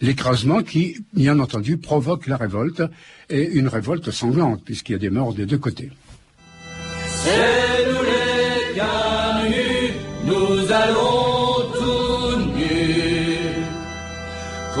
L'écrasement 0.00 0.62
qui, 0.62 0.96
bien 1.12 1.38
entendu, 1.38 1.76
provoque 1.76 2.28
la 2.28 2.38
révolte, 2.38 2.82
et 3.28 3.46
une 3.46 3.68
révolte 3.68 4.10
sanglante, 4.10 4.62
puisqu'il 4.64 4.92
y 4.92 4.94
a 4.94 4.98
des 4.98 5.10
morts 5.10 5.34
des 5.34 5.44
deux 5.44 5.58
côtés. 5.58 5.90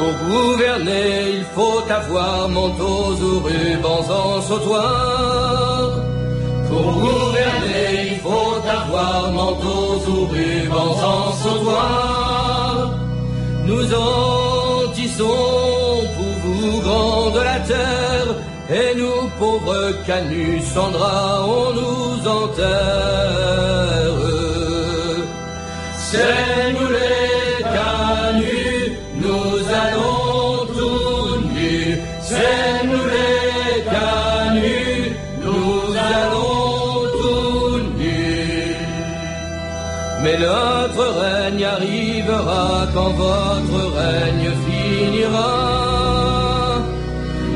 Pour 0.08 0.16
gouverner, 0.26 1.36
il 1.36 1.44
faut 1.54 1.84
avoir 1.90 2.48
manteaux 2.48 3.12
ou 3.28 3.40
rubans 3.40 4.06
en 4.08 4.40
sautoir. 4.40 5.90
Pour 6.66 6.92
gouverner, 6.92 8.12
il 8.12 8.18
faut 8.20 8.56
avoir 8.78 9.30
manteaux 9.32 10.00
ou 10.08 10.26
rubans 10.32 10.98
en 11.14 11.32
sautoir. 11.42 12.90
Nous 13.66 13.94
en 13.94 14.92
tissons 14.94 16.00
pour 16.16 16.34
vous, 16.42 16.80
grands 16.80 17.30
de 17.30 17.40
la 17.40 17.60
terre, 17.72 18.30
et 18.70 18.94
nous, 18.96 19.28
pauvres 19.38 19.92
canuts, 20.06 20.62
sans 20.74 20.90
drap, 20.90 21.44
on 21.44 21.74
nous 21.80 22.28
enterre. 22.40 23.48
C'est 25.98 26.72
nous 26.72 26.88
les 26.96 27.37
Mais 40.22 40.36
notre 40.36 41.06
règne 41.22 41.64
arrivera 41.64 42.86
quand 42.92 43.12
votre 43.24 43.80
règne 43.96 44.50
finira. 44.64 45.52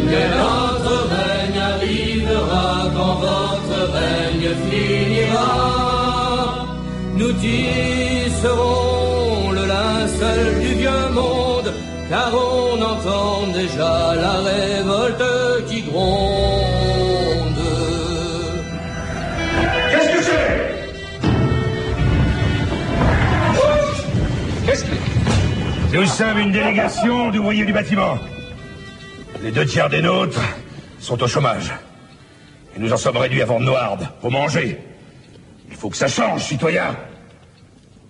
Mais 0.06 0.26
notre 0.38 0.96
règne 1.16 1.60
arrivera 1.74 2.68
quand 2.96 3.16
votre 3.26 3.78
règne 3.98 4.50
finira. 4.68 5.52
Nous 7.16 7.32
tisserons 7.32 8.82
le 9.50 9.64
linceul 9.66 10.60
du 10.60 10.74
vieux 10.74 11.08
monde, 11.12 11.72
car 12.08 12.30
on 12.32 12.80
entend 12.80 13.46
déjà 13.52 14.14
la 14.24 14.34
révolte 14.50 15.66
qui 15.68 15.82
gronde. 15.82 16.61
Nous 25.92 26.06
sommes 26.06 26.38
une 26.38 26.52
délégation 26.52 27.30
d'ouvriers 27.30 27.66
du 27.66 27.72
bâtiment. 27.74 28.18
Les 29.42 29.50
deux 29.50 29.66
tiers 29.66 29.90
des 29.90 30.00
nôtres 30.00 30.40
sont 30.98 31.22
au 31.22 31.26
chômage. 31.26 31.70
Et 32.74 32.80
nous 32.80 32.90
en 32.94 32.96
sommes 32.96 33.18
réduits 33.18 33.42
à 33.42 33.44
vendre 33.44 33.66
nos 33.66 33.76
hardes, 33.76 34.08
pour 34.22 34.30
manger. 34.30 34.78
Il 35.70 35.76
faut 35.76 35.90
que 35.90 35.96
ça 35.98 36.08
change, 36.08 36.44
citoyens. 36.44 36.96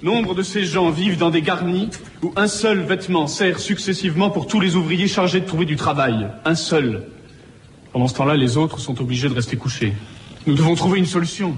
Nombre 0.00 0.36
de 0.36 0.44
ces 0.44 0.64
gens 0.64 0.90
vivent 0.90 1.18
dans 1.18 1.30
des 1.30 1.42
garnis 1.42 1.90
où 2.22 2.32
un 2.36 2.46
seul 2.46 2.82
vêtement 2.82 3.26
sert 3.26 3.58
successivement 3.58 4.30
pour 4.30 4.46
tous 4.46 4.60
les 4.60 4.76
ouvriers 4.76 5.08
chargés 5.08 5.40
de 5.40 5.46
trouver 5.46 5.64
du 5.64 5.74
travail. 5.74 6.28
Un 6.44 6.54
seul. 6.54 7.08
Pendant 7.92 8.06
ce 8.06 8.14
temps-là, 8.14 8.36
les 8.36 8.56
autres 8.56 8.78
sont 8.78 9.00
obligés 9.00 9.28
de 9.28 9.34
rester 9.34 9.56
couchés. 9.56 9.92
Nous 10.46 10.54
devons 10.54 10.76
trouver 10.76 11.00
une 11.00 11.06
solution. 11.06 11.56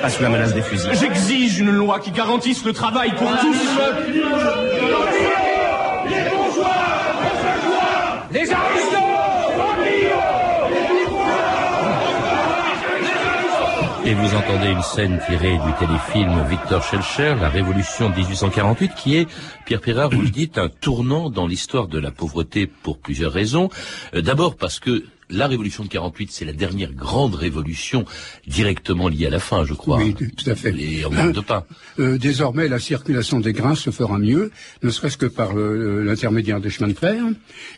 Pas 0.00 0.08
sous 0.08 0.22
la 0.22 0.28
menace 0.28 0.54
des 0.54 0.62
fusils. 0.62 0.92
J'exige 1.00 1.58
une 1.58 1.70
loi 1.72 1.98
qui 1.98 2.12
garantisse 2.12 2.64
le 2.64 2.72
travail 2.72 3.12
pour 3.16 3.28
tous. 3.40 3.56
Et 8.36 8.40
vous 14.12 14.34
entendez 14.34 14.70
une 14.70 14.82
scène 14.82 15.20
tirée 15.24 15.56
du 15.56 15.72
téléfilm 15.78 16.44
Victor 16.50 16.82
Schellcher, 16.82 17.36
La 17.40 17.48
Révolution 17.48 18.10
de 18.10 18.16
1848, 18.16 18.92
qui 18.96 19.16
est, 19.16 19.28
Pierre 19.64 19.80
Pirard, 19.80 20.10
vous 20.10 20.22
le 20.22 20.30
dites, 20.30 20.58
un 20.58 20.68
tournant 20.68 21.30
dans 21.30 21.46
l'histoire 21.46 21.86
de 21.86 22.00
la 22.00 22.10
pauvreté 22.10 22.66
pour 22.66 22.98
plusieurs 22.98 23.32
raisons. 23.32 23.70
Euh, 24.14 24.20
D'abord 24.20 24.56
parce 24.56 24.80
que 24.80 25.04
la 25.30 25.46
révolution 25.46 25.84
de 25.84 25.88
48, 25.88 26.30
c'est 26.32 26.44
la 26.44 26.52
dernière 26.52 26.92
grande 26.92 27.34
révolution 27.34 28.04
directement 28.46 29.08
liée 29.08 29.26
à 29.26 29.30
la 29.30 29.38
faim, 29.38 29.64
je 29.66 29.74
crois. 29.74 29.98
Oui, 29.98 30.14
tout 30.14 30.50
à 30.50 30.54
fait. 30.54 30.72
Les 30.72 31.04
en 31.04 31.10
manque 31.10 31.32
de 31.32 31.40
pain. 31.40 31.64
Euh, 31.98 32.18
désormais, 32.18 32.68
la 32.68 32.78
circulation 32.78 33.40
des 33.40 33.52
grains 33.52 33.74
se 33.74 33.90
fera 33.90 34.18
mieux, 34.18 34.50
ne 34.82 34.90
serait-ce 34.90 35.16
que 35.16 35.26
par 35.26 35.54
le- 35.54 36.02
l'intermédiaire 36.04 36.60
des 36.60 36.70
chemins 36.70 36.88
de 36.88 36.94
fer. 36.98 37.22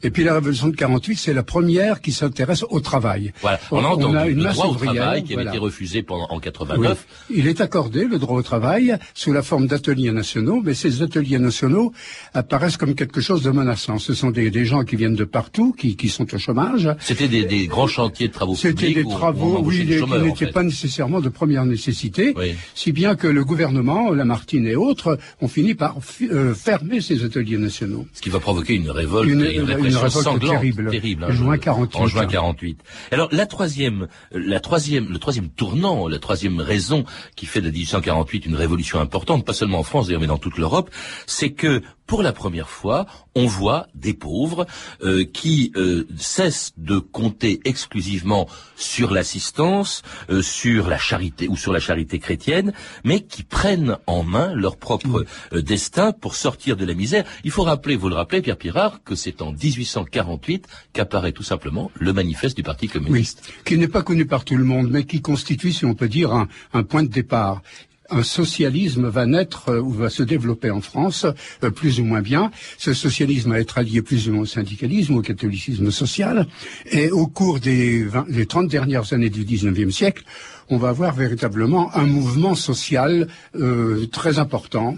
Et 0.03 0.11
puis 0.11 0.25
la 0.25 0.35
révolution 0.35 0.69
de 0.69 0.76
48, 0.76 1.17
c'est 1.17 1.33
la 1.35 1.43
première 1.43 2.00
qui 2.00 2.12
s'intéresse 2.12 2.65
au 2.69 2.81
travail. 2.81 3.33
Voilà, 3.43 3.61
on 3.71 3.85
a 3.85 3.88
entendu 3.88 4.31
une 4.33 4.38
le 4.38 4.43
masse 4.45 4.55
droit 4.57 4.67
au 4.67 4.71
ouvrière, 4.71 4.95
travail 4.95 5.23
qui 5.25 5.33
avait 5.35 5.43
voilà. 5.45 5.50
été 5.50 5.59
refusé 5.59 6.03
pendant, 6.03 6.26
en 6.31 6.41
89. 6.41 7.07
Oui. 7.31 7.37
Il 7.38 7.47
est 7.49 7.61
accordé, 7.61 8.05
le 8.05 8.19
droit 8.19 8.37
au 8.38 8.43
travail, 8.43 8.97
sous 9.15 9.33
la 9.33 9.43
forme 9.43 9.67
d'ateliers 9.67 10.12
nationaux, 10.12 10.61
mais 10.65 10.75
ces 10.75 11.03
ateliers 11.03 11.38
nationaux 11.38 11.93
apparaissent 12.35 12.76
comme 12.76 12.95
quelque 12.95 13.21
chose 13.21 13.43
de 13.43 13.50
menaçant. 13.50 13.99
Ce 13.99 14.15
sont 14.15 14.31
des, 14.31 14.50
des 14.50 14.65
gens 14.65 14.85
qui 14.85 14.97
viennent 14.97 15.15
de 15.17 15.25
partout, 15.25 15.73
qui, 15.73 15.97
qui 15.97 16.09
sont 16.09 16.33
au 16.35 16.38
chômage. 16.38 16.88
C'était 17.00 17.29
des, 17.43 17.45
des 17.45 17.66
grands 17.66 17.87
chantiers 17.87 18.28
de 18.28 18.33
travaux 18.33 18.55
C'était 18.55 18.75
publics 18.75 18.97
des 18.97 19.02
où 19.05 19.11
on- 19.11 19.14
où 19.14 19.19
travaux, 19.19 19.61
oui, 19.62 19.78
des 19.78 19.85
des- 19.85 19.97
qui 19.97 20.02
en 20.02 20.19
n'étaient 20.19 20.47
fait. 20.47 20.52
pas 20.52 20.62
nécessairement 20.62 21.21
de 21.21 21.28
première 21.28 21.64
nécessité, 21.64 22.33
Oui. 22.37 22.55
si 22.75 22.93
bien 22.93 23.14
que 23.16 23.26
le 23.26 23.45
gouvernement, 23.45 24.11
Lamartine 24.12 24.66
et 24.66 24.76
autres, 24.76 25.19
ont 25.40 25.49
fini 25.49 25.75
par 25.75 25.97
euh, 26.31 26.55
fermer 26.55 27.00
ces 27.00 27.25
ateliers 27.25 27.59
nationaux. 27.59 28.07
Ce 28.12 28.21
qui 28.23 28.31
va 28.31 28.40
provoquer 28.40 28.75
une 28.75 28.90
révolte 28.90 29.28
Une- 29.31 29.43
et 29.45 29.55
une 29.57 29.62
une 29.62 29.64
révolte 29.64 30.11
sanglante, 30.11 30.40
terrible. 30.50 30.90
terrible, 30.90 31.25
En 31.25 31.31
juin 31.33 31.59
48. 31.59 31.99
En 32.00 32.07
juin 32.07 32.26
48. 32.26 32.81
Alors 33.12 33.28
la 33.33 33.47
troisième, 33.47 34.09
la 34.33 34.61
troisième, 34.61 35.09
le 35.11 35.19
troisième 35.19 35.49
tournant, 35.49 36.09
la 36.09 36.19
troisième 36.19 36.61
raison 36.61 37.05
qui 37.37 37.47
fait 37.47 37.61
de 37.61 37.71
1848 37.71 38.47
une 38.47 38.55
révolution 38.55 39.00
importante, 39.00 39.45
pas 39.45 39.52
seulement 39.52 39.78
en 39.78 39.83
France 39.83 40.07
d'ailleurs, 40.07 40.21
mais 40.21 40.26
dans 40.26 40.38
toute 40.38 40.59
l'Europe, 40.59 40.90
c'est 41.26 41.50
que 41.50 41.83
pour 42.06 42.22
la 42.22 42.32
première 42.32 42.68
fois, 42.68 43.06
on 43.34 43.46
voit 43.46 43.88
des 43.94 44.14
pauvres 44.14 44.66
euh, 45.02 45.25
qui 45.25 45.72
euh, 45.76 46.06
cessent 46.16 46.72
de 46.76 46.98
compter 46.98 47.60
exclusivement 47.64 48.48
sur 48.76 49.10
l'assistance, 49.10 50.02
euh, 50.30 50.40
sur 50.42 50.88
la 50.88 50.98
charité 50.98 51.48
ou 51.48 51.56
sur 51.56 51.72
la 51.72 51.80
charité 51.80 52.18
chrétienne, 52.18 52.72
mais 53.04 53.20
qui 53.20 53.42
prennent 53.42 53.98
en 54.06 54.22
main 54.22 54.54
leur 54.54 54.76
propre 54.76 55.25
euh, 55.52 55.62
destin 55.62 56.12
pour 56.12 56.34
sortir 56.36 56.76
de 56.76 56.84
la 56.84 56.94
misère. 56.94 57.25
Il 57.44 57.50
faut 57.50 57.64
rappeler, 57.64 57.96
vous 57.96 58.08
le 58.08 58.14
rappelez, 58.14 58.40
Pierre 58.40 58.56
Pirard, 58.56 59.02
que 59.04 59.14
c'est 59.14 59.42
en 59.42 59.52
1848 59.52 60.66
qu'apparaît 60.92 61.32
tout 61.32 61.42
simplement 61.42 61.90
le 61.94 62.12
manifeste 62.12 62.56
du 62.56 62.62
Parti 62.62 62.86
Oui, 62.86 62.92
communiste. 62.92 63.42
qui 63.64 63.76
n'est 63.76 63.88
pas 63.88 64.02
connu 64.02 64.26
par 64.26 64.44
tout 64.44 64.56
le 64.56 64.64
monde, 64.64 64.88
mais 64.90 65.04
qui 65.04 65.20
constitue, 65.20 65.72
si 65.72 65.84
on 65.84 65.94
peut 65.94 66.08
dire, 66.08 66.32
un, 66.32 66.48
un 66.72 66.82
point 66.84 67.02
de 67.02 67.08
départ. 67.08 67.62
Un 68.10 68.22
socialisme 68.22 69.08
va 69.08 69.26
naître 69.26 69.70
euh, 69.70 69.80
ou 69.80 69.90
va 69.90 70.10
se 70.10 70.22
développer 70.22 70.70
en 70.70 70.80
France, 70.80 71.26
euh, 71.64 71.70
plus 71.70 72.00
ou 72.00 72.04
moins 72.04 72.20
bien. 72.20 72.50
Ce 72.78 72.94
socialisme 72.94 73.50
va 73.50 73.60
être 73.60 73.78
allié 73.78 74.02
plus 74.02 74.28
ou 74.28 74.32
moins 74.32 74.42
au 74.42 74.46
syndicalisme, 74.46 75.16
au 75.16 75.22
catholicisme 75.22 75.90
social. 75.90 76.46
Et 76.90 77.10
au 77.10 77.26
cours 77.26 77.60
des, 77.60 78.04
20 78.04 78.30
des 78.30 78.46
30 78.46 78.68
dernières 78.68 79.12
années 79.12 79.30
du 79.30 79.44
19e 79.44 79.90
siècle, 79.90 80.25
on 80.68 80.78
va 80.78 80.88
avoir 80.88 81.14
véritablement 81.14 81.94
un 81.96 82.06
mouvement 82.06 82.54
social 82.54 83.28
euh, 83.54 84.06
très 84.06 84.38
important 84.38 84.96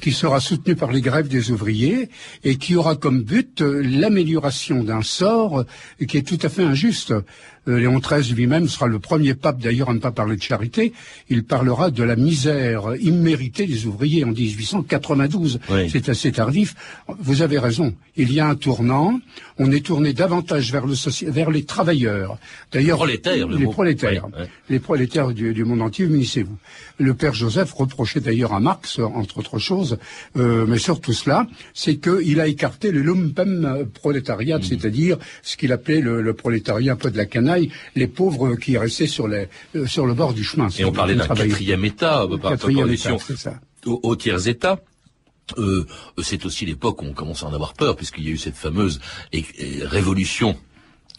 qui 0.00 0.12
sera 0.12 0.40
soutenu 0.40 0.76
par 0.76 0.92
les 0.92 1.00
grèves 1.00 1.28
des 1.28 1.50
ouvriers 1.50 2.08
et 2.44 2.56
qui 2.56 2.74
aura 2.76 2.96
comme 2.96 3.22
but 3.22 3.60
euh, 3.60 3.82
l'amélioration 3.82 4.82
d'un 4.82 5.02
sort 5.02 5.60
euh, 5.60 6.04
qui 6.06 6.16
est 6.16 6.26
tout 6.26 6.38
à 6.42 6.48
fait 6.48 6.62
injuste. 6.62 7.12
Euh, 7.68 7.78
Léon 7.78 7.98
XIII 7.98 8.34
lui-même 8.34 8.68
sera 8.68 8.86
le 8.86 8.98
premier 8.98 9.34
pape 9.34 9.60
d'ailleurs 9.60 9.90
à 9.90 9.94
ne 9.94 9.98
pas 9.98 10.12
parler 10.12 10.36
de 10.36 10.42
charité. 10.42 10.92
Il 11.28 11.44
parlera 11.44 11.90
de 11.90 12.02
la 12.02 12.16
misère 12.16 12.94
imméritée 13.00 13.66
des 13.66 13.86
ouvriers 13.86 14.24
en 14.24 14.28
1892. 14.28 15.60
Oui. 15.68 15.90
C'est 15.90 16.08
assez 16.08 16.32
tardif. 16.32 16.74
Vous 17.18 17.42
avez 17.42 17.58
raison. 17.58 17.94
Il 18.16 18.32
y 18.32 18.40
a 18.40 18.48
un 18.48 18.54
tournant. 18.54 19.20
On 19.62 19.70
est 19.72 19.84
tourné 19.84 20.14
davantage 20.14 20.72
vers, 20.72 20.86
le 20.86 20.94
soci- 20.94 21.28
vers 21.28 21.50
les 21.50 21.64
travailleurs. 21.64 22.38
D'ailleurs, 22.72 22.96
Prolétaires, 22.96 23.46
le 23.46 23.56
les 23.58 23.64
mot. 23.66 23.72
prolétaires, 23.72 24.26
les 24.70 24.78
prolétaires 24.80 25.32
du, 25.32 25.52
du 25.52 25.64
monde 25.64 25.82
entier, 25.82 26.06
munissez-vous. 26.06 26.56
Le 26.98 27.12
père 27.12 27.34
Joseph 27.34 27.70
reprochait 27.74 28.20
d'ailleurs 28.20 28.54
à 28.54 28.60
Marx, 28.60 28.98
entre 29.00 29.38
autres 29.38 29.58
choses, 29.58 29.98
euh, 30.38 30.64
mais 30.66 30.78
surtout 30.78 31.12
cela, 31.12 31.46
c'est 31.74 31.96
qu'il 31.96 32.40
a 32.40 32.46
écarté 32.46 32.90
le 32.90 33.02
lumpen 33.02 33.86
prolétariat, 33.92 34.58
Mmh. 34.58 34.62
c'est-à-dire 34.62 35.16
ce 35.42 35.56
qu'il 35.58 35.72
appelait 35.72 36.00
le, 36.00 36.22
le 36.22 36.32
prolétariat 36.32 36.92
un 36.94 36.96
peu 36.96 37.10
de 37.10 37.16
la 37.18 37.26
canaille, 37.26 37.70
les 37.96 38.06
pauvres 38.06 38.56
qui 38.56 38.78
restaient 38.78 39.06
sur, 39.06 39.28
les, 39.28 39.46
euh, 39.76 39.86
sur 39.86 40.06
le 40.06 40.14
bord 40.14 40.32
du 40.32 40.42
chemin. 40.42 40.68
Et 40.78 40.84
on 40.86 40.92
parlait 40.92 41.14
d'un 41.14 41.26
quatrième 41.26 41.84
État, 41.84 42.26
par 42.40 42.52
Quatrième 42.52 42.84
opposition 42.84 43.16
État, 43.16 43.24
c'est 43.28 43.36
ça. 43.38 43.60
au, 43.84 44.00
au 44.02 44.16
tiers 44.16 44.48
État. 44.48 44.80
Euh, 45.58 45.86
c'est 46.22 46.44
aussi 46.46 46.66
l'époque 46.66 47.02
où 47.02 47.06
on 47.06 47.12
commence 47.12 47.42
à 47.42 47.46
en 47.46 47.54
avoir 47.54 47.74
peur, 47.74 47.96
puisqu'il 47.96 48.24
y 48.24 48.28
a 48.28 48.30
eu 48.32 48.38
cette 48.38 48.56
fameuse 48.56 49.00
révolution 49.82 50.56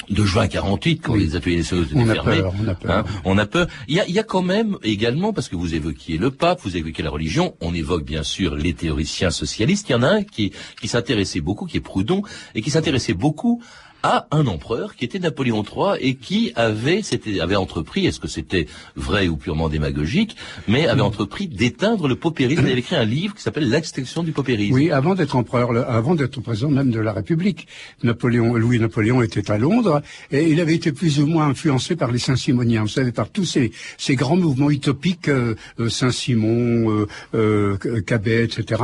de 0.10 0.24
juin 0.26 0.48
48, 0.48 1.00
quand 1.02 1.16
les 1.16 1.36
ateliers 1.36 1.58
nationaux 1.58 1.84
étaient 1.84 1.96
On 1.96 2.10
a 2.10 2.14
fermés. 2.14 2.38
peur, 2.38 2.54
on 2.60 2.68
a 2.68 2.76
peur. 2.76 2.92
Hein, 2.92 3.06
on 3.24 3.38
a 3.38 3.46
peur. 3.46 3.68
Il 3.88 3.96
y 3.96 4.00
a, 4.00 4.08
il 4.08 4.14
y 4.14 4.20
a 4.20 4.24
quand 4.24 4.42
même 4.42 4.78
également, 4.84 5.32
parce 5.32 5.48
que 5.48 5.56
vous 5.56 5.76
évoquiez 5.76 6.18
le 6.18 6.32
pape, 6.32 6.60
vous 6.64 6.76
évoquiez 6.76 7.04
la 7.04 7.12
religion, 7.12 7.56
on 7.62 7.74
évoque 7.74 8.04
bien 8.04 8.24
sûr 8.24 8.56
les 8.56 8.74
théoriciens 8.74 9.32
socialistes. 9.32 9.90
Il 9.90 9.94
y 9.94 9.96
en 9.96 10.04
a 10.04 10.10
un 10.10 10.24
qui, 10.24 10.52
qui 10.82 10.88
s'intéressait 10.88 11.42
beaucoup, 11.42 11.66
qui 11.66 11.78
est 11.78 11.82
Proudhon, 11.82 12.24
et 12.56 12.62
qui 12.62 12.72
s'intéressait 12.72 13.14
beaucoup 13.14 13.62
à 14.03 14.27
un 14.31 14.48
empereur 14.48 14.96
qui 14.96 15.05
était 15.05 15.20
Napoléon 15.20 15.63
III 15.63 15.98
et 16.00 16.15
qui 16.15 16.51
avait, 16.55 17.01
c'était, 17.01 17.39
avait 17.39 17.55
entrepris, 17.55 18.05
est-ce 18.05 18.20
que 18.20 18.27
c'était 18.27 18.67
vrai 18.96 19.27
ou 19.27 19.38
purement 19.38 19.70
démagogique, 19.70 20.36
mais 20.67 20.88
avait 20.88 21.01
entrepris 21.01 21.48
d'éteindre 21.48 22.08
le 22.08 22.15
paupérisme. 22.15 22.63
Il 22.65 22.72
avait 22.72 22.79
écrit 22.79 22.96
un 22.96 23.05
livre 23.05 23.36
qui 23.36 23.41
s'appelle 23.41 23.70
L'extinction 23.70 24.24
du 24.24 24.31
paupérisme. 24.31 24.74
Oui, 24.74 24.91
avant 24.91 25.15
d'être 25.15 25.36
empereur, 25.36 25.72
avant 25.89 26.15
d'être 26.15 26.41
président 26.41 26.70
même 26.70 26.91
de 26.91 27.00
la 27.00 27.13
République, 27.13 27.67
Napoléon, 28.03 28.55
Louis 28.55 28.79
Napoléon 28.79 29.22
était 29.22 29.51
à 29.51 29.58
Londres 29.58 30.01
et 30.31 30.50
il 30.50 30.60
avait 30.60 30.75
été 30.75 30.91
plus 30.91 31.20
ou 31.20 31.27
moins 31.27 31.48
influencé 31.48 31.96
par 31.96 32.12
les 32.12 32.20
Saint-Simoniens. 32.20 32.81
Vous 32.81 32.88
savez, 32.88 33.12
par 33.12 33.29
tous 33.29 33.46
ces, 33.46 33.72
ces 33.98 34.15
grands 34.15 34.38
mouvements 34.38 34.72
utopiques, 34.72 35.29
euh, 35.29 35.55
euh, 35.79 35.89
Saint-Simon, 35.89 36.89
euh, 36.89 37.08
euh, 37.36 38.01
Cabet, 38.01 38.46
etc., 38.46 38.81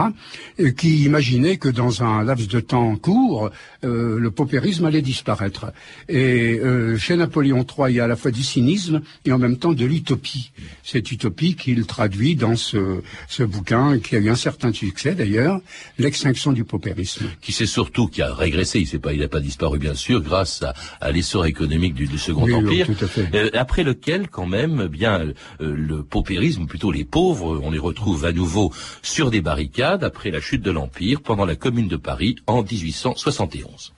qui 0.77 1.03
imaginaient 1.05 1.57
que 1.57 1.69
dans 1.69 2.03
un 2.03 2.23
laps 2.23 2.47
de 2.47 2.59
temps 2.59 2.95
court, 2.95 3.49
euh, 3.83 4.19
le 4.19 4.31
paupérisme 4.31 4.85
allait 4.85 5.01
disparaître. 5.07 5.65
Et 6.09 6.59
euh, 6.59 6.97
chez 6.97 7.15
Napoléon 7.15 7.65
III, 7.65 7.85
il 7.91 7.95
y 7.95 7.99
a 7.99 8.03
à 8.03 8.07
la 8.07 8.15
fois 8.15 8.31
du 8.31 8.43
cynisme 8.43 9.01
et 9.25 9.31
en 9.31 9.39
même 9.39 9.57
temps 9.57 9.73
de 9.73 9.85
l'utopie. 9.85 10.51
Cette 10.83 11.11
utopie 11.11 11.55
qu'il 11.55 11.85
traduit 11.85 12.35
dans 12.35 12.55
ce, 12.55 13.01
ce 13.27 13.43
bouquin 13.43 13.99
qui 13.99 14.15
a 14.15 14.19
eu 14.19 14.29
un 14.29 14.35
certain 14.35 14.71
succès 14.73 15.15
d'ailleurs, 15.15 15.59
l'extinction 15.97 16.51
du 16.53 16.63
paupérisme. 16.63 17.25
qui 17.41 17.51
c'est 17.51 17.65
surtout 17.65 18.07
qui 18.07 18.21
a 18.21 18.33
régressé, 18.33 18.79
il 18.79 18.87
s'est 18.87 18.99
pas, 18.99 19.13
il 19.13 19.19
n'a 19.21 19.27
pas 19.27 19.39
disparu 19.39 19.79
bien 19.79 19.93
sûr, 19.95 20.21
grâce 20.21 20.61
à, 20.63 20.73
à 21.01 21.11
l'essor 21.11 21.45
économique 21.45 21.93
du, 21.93 22.05
du 22.07 22.17
Second 22.17 22.43
Oui, 22.43 22.53
oui, 22.53 22.83
Empire, 22.83 22.87
tout 22.87 23.05
à 23.05 23.07
fait. 23.07 23.29
euh, 23.33 23.49
après 23.53 23.83
lequel 23.83 24.27
quand 24.29 24.45
même, 24.45 24.83
eh 24.85 24.89
bien 24.89 25.21
euh, 25.21 25.33
le 25.59 26.03
paupérisme, 26.03 26.65
plutôt 26.67 26.91
les 26.91 27.05
pauvres, 27.05 27.59
on 27.63 27.71
les 27.71 27.79
retrouve 27.79 28.25
à 28.25 28.31
nouveau 28.33 28.73
sur 29.01 29.31
des 29.31 29.41
barricades 29.41 30.03
après 30.03 30.31
la 30.31 30.41
chute 30.41 30.61
de 30.61 30.71
l'Empire 30.71 31.21
pendant 31.21 31.45
la 31.45 31.55
Commune 31.55 31.87
de 31.87 31.95
Paris 31.97 32.35
en 32.47 32.61
1871. 32.63 33.93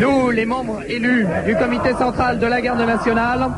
Nous, 0.00 0.30
les 0.30 0.46
membres 0.46 0.80
élus 0.88 1.26
du 1.46 1.54
comité 1.56 1.92
central 1.94 2.38
de 2.38 2.46
la 2.46 2.60
garde 2.60 2.80
nationale, 2.80 3.48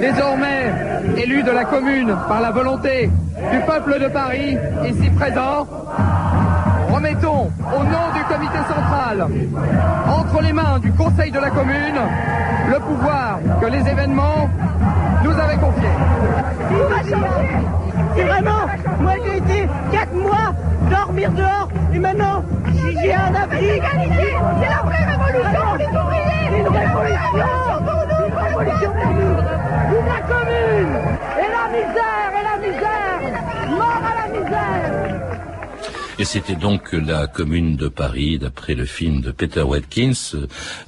désormais 0.00 0.72
élus 1.16 1.42
de 1.42 1.50
la 1.50 1.64
commune 1.64 2.14
par 2.28 2.40
la 2.40 2.50
volonté 2.50 3.10
du 3.52 3.60
peuple 3.60 4.00
de 4.00 4.08
Paris, 4.08 4.56
ici 4.84 5.10
présent, 5.10 5.66
remettons 6.92 7.50
au 7.74 7.84
nom 7.84 8.06
du 8.14 8.22
comité 8.24 8.58
central, 8.68 9.26
entre 10.08 10.42
les 10.42 10.52
mains 10.52 10.78
du 10.78 10.92
conseil 10.92 11.30
de 11.30 11.38
la 11.38 11.50
commune, 11.50 12.00
le 12.68 12.78
pouvoir 12.80 13.38
que 13.60 13.66
les 13.66 13.88
événements 13.88 14.48
nous 15.22 15.32
avaient 15.32 15.56
confié. 15.56 15.88
C'est 18.14 18.24
vraiment, 18.24 18.66
moi 19.00 19.12
j'ai 19.24 19.38
été 19.38 19.68
4 19.92 20.14
mois 20.14 20.54
dormir 20.90 21.30
dehors 21.32 21.68
et 21.94 21.98
maintenant 21.98 22.42
un. 22.94 23.26
C'est 23.58 24.68
la 24.68 24.82
vraie 24.82 25.04
révolution 25.04 25.74
les 25.78 25.86
ouvriers. 25.86 26.58
Une 26.58 26.68
révolution 26.68 27.50
pour 27.86 28.02
nous. 28.06 28.26
Pour 29.88 30.04
la 30.04 30.20
commune 30.20 30.94
et 31.38 31.48
la 31.50 31.64
misère 31.76 32.30
et 32.38 32.44
la 32.44 32.56
misère. 32.66 33.20
Mort 33.70 34.02
à 34.04 34.14
la 34.20 34.38
misère. 34.38 35.15
Et 36.18 36.24
c'était 36.24 36.56
donc 36.56 36.92
la 36.94 37.26
Commune 37.26 37.76
de 37.76 37.88
Paris, 37.88 38.38
d'après 38.38 38.74
le 38.74 38.86
film 38.86 39.20
de 39.20 39.30
Peter 39.32 39.60
Watkins, 39.60 40.12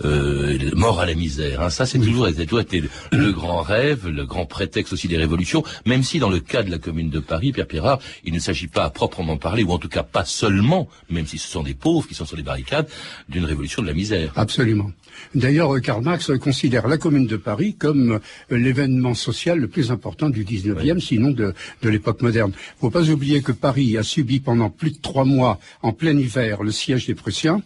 euh, 0.05 0.59
Mort 0.75 1.01
à 1.01 1.07
la 1.07 1.15
misère. 1.15 1.61
hein. 1.61 1.69
Ça, 1.69 1.85
c'est 1.85 1.99
toujours, 1.99 2.29
toujours 2.35 2.61
été 2.61 2.81
le, 2.81 2.89
le 3.13 3.33
grand 3.33 3.61
rêve, 3.61 4.09
le 4.09 4.25
grand 4.25 4.47
prétexte 4.47 4.95
aussi 4.95 5.07
des 5.07 5.19
révolutions, 5.19 5.63
même 5.85 6.03
si 6.03 6.19
dans 6.19 6.31
le 6.31 6.41
cas 6.41 6.63
de 6.63 6.71
la 6.71 6.79
Commune 6.79 7.11
de 7.11 7.21
Paris, 7.21 7.53
Pierre 7.53 7.67
Pirard, 7.67 7.99
il 8.25 8.33
ne 8.33 8.39
s'agit 8.39 8.69
pas 8.69 8.85
à 8.85 8.91
proprement 8.91 9.37
parler, 9.37 9.65
ou 9.65 9.73
en 9.73 9.79
tout 9.79 9.91
cas 9.91 10.03
pas 10.03 10.25
seulement, 10.25 10.89
même 11.11 11.27
si 11.27 11.37
ce 11.37 11.49
sont 11.49 11.63
des 11.63 11.75
pauvres 11.75 12.09
qui 12.09 12.15
sont 12.15 12.25
sur 12.25 12.37
les 12.39 12.43
barricades, 12.43 12.89
d'une 13.29 13.45
révolution 13.45 13.83
de 13.83 13.87
la 13.87 13.95
misère. 13.95 14.33
Absolument. 14.35 14.91
D'ailleurs, 15.35 15.81
Karl 15.81 16.03
Marx 16.03 16.31
considère 16.41 16.89
la 16.89 16.99
Commune 16.99 17.27
de 17.27 17.37
Paris 17.37 17.75
comme 17.79 18.21
euh, 18.53 18.57
l'événement 18.57 19.15
social 19.15 19.59
le 19.59 19.69
plus 19.69 19.91
important 19.91 20.31
du 20.31 20.45
19e, 20.45 21.01
sinon 21.01 21.31
de, 21.31 21.53
de 21.83 21.89
l'époque 21.89 22.23
moderne. 22.23 22.53
Il 22.55 22.75
ne 22.77 22.81
faut 22.81 22.91
pas 22.91 23.09
oublier 23.11 23.43
que 23.43 23.53
Paris 23.53 23.97
a 23.97 24.03
subi 24.03 24.41
pendant 24.41 24.71
plus 24.71 24.93
de 24.93 24.99
trois 25.01 25.25
mois, 25.25 25.59
en 25.83 25.93
plein 25.93 26.17
hiver, 26.19 26.63
le 26.63 26.71
siège 26.71 27.07
des 27.07 27.15
Prussiens. 27.15 27.63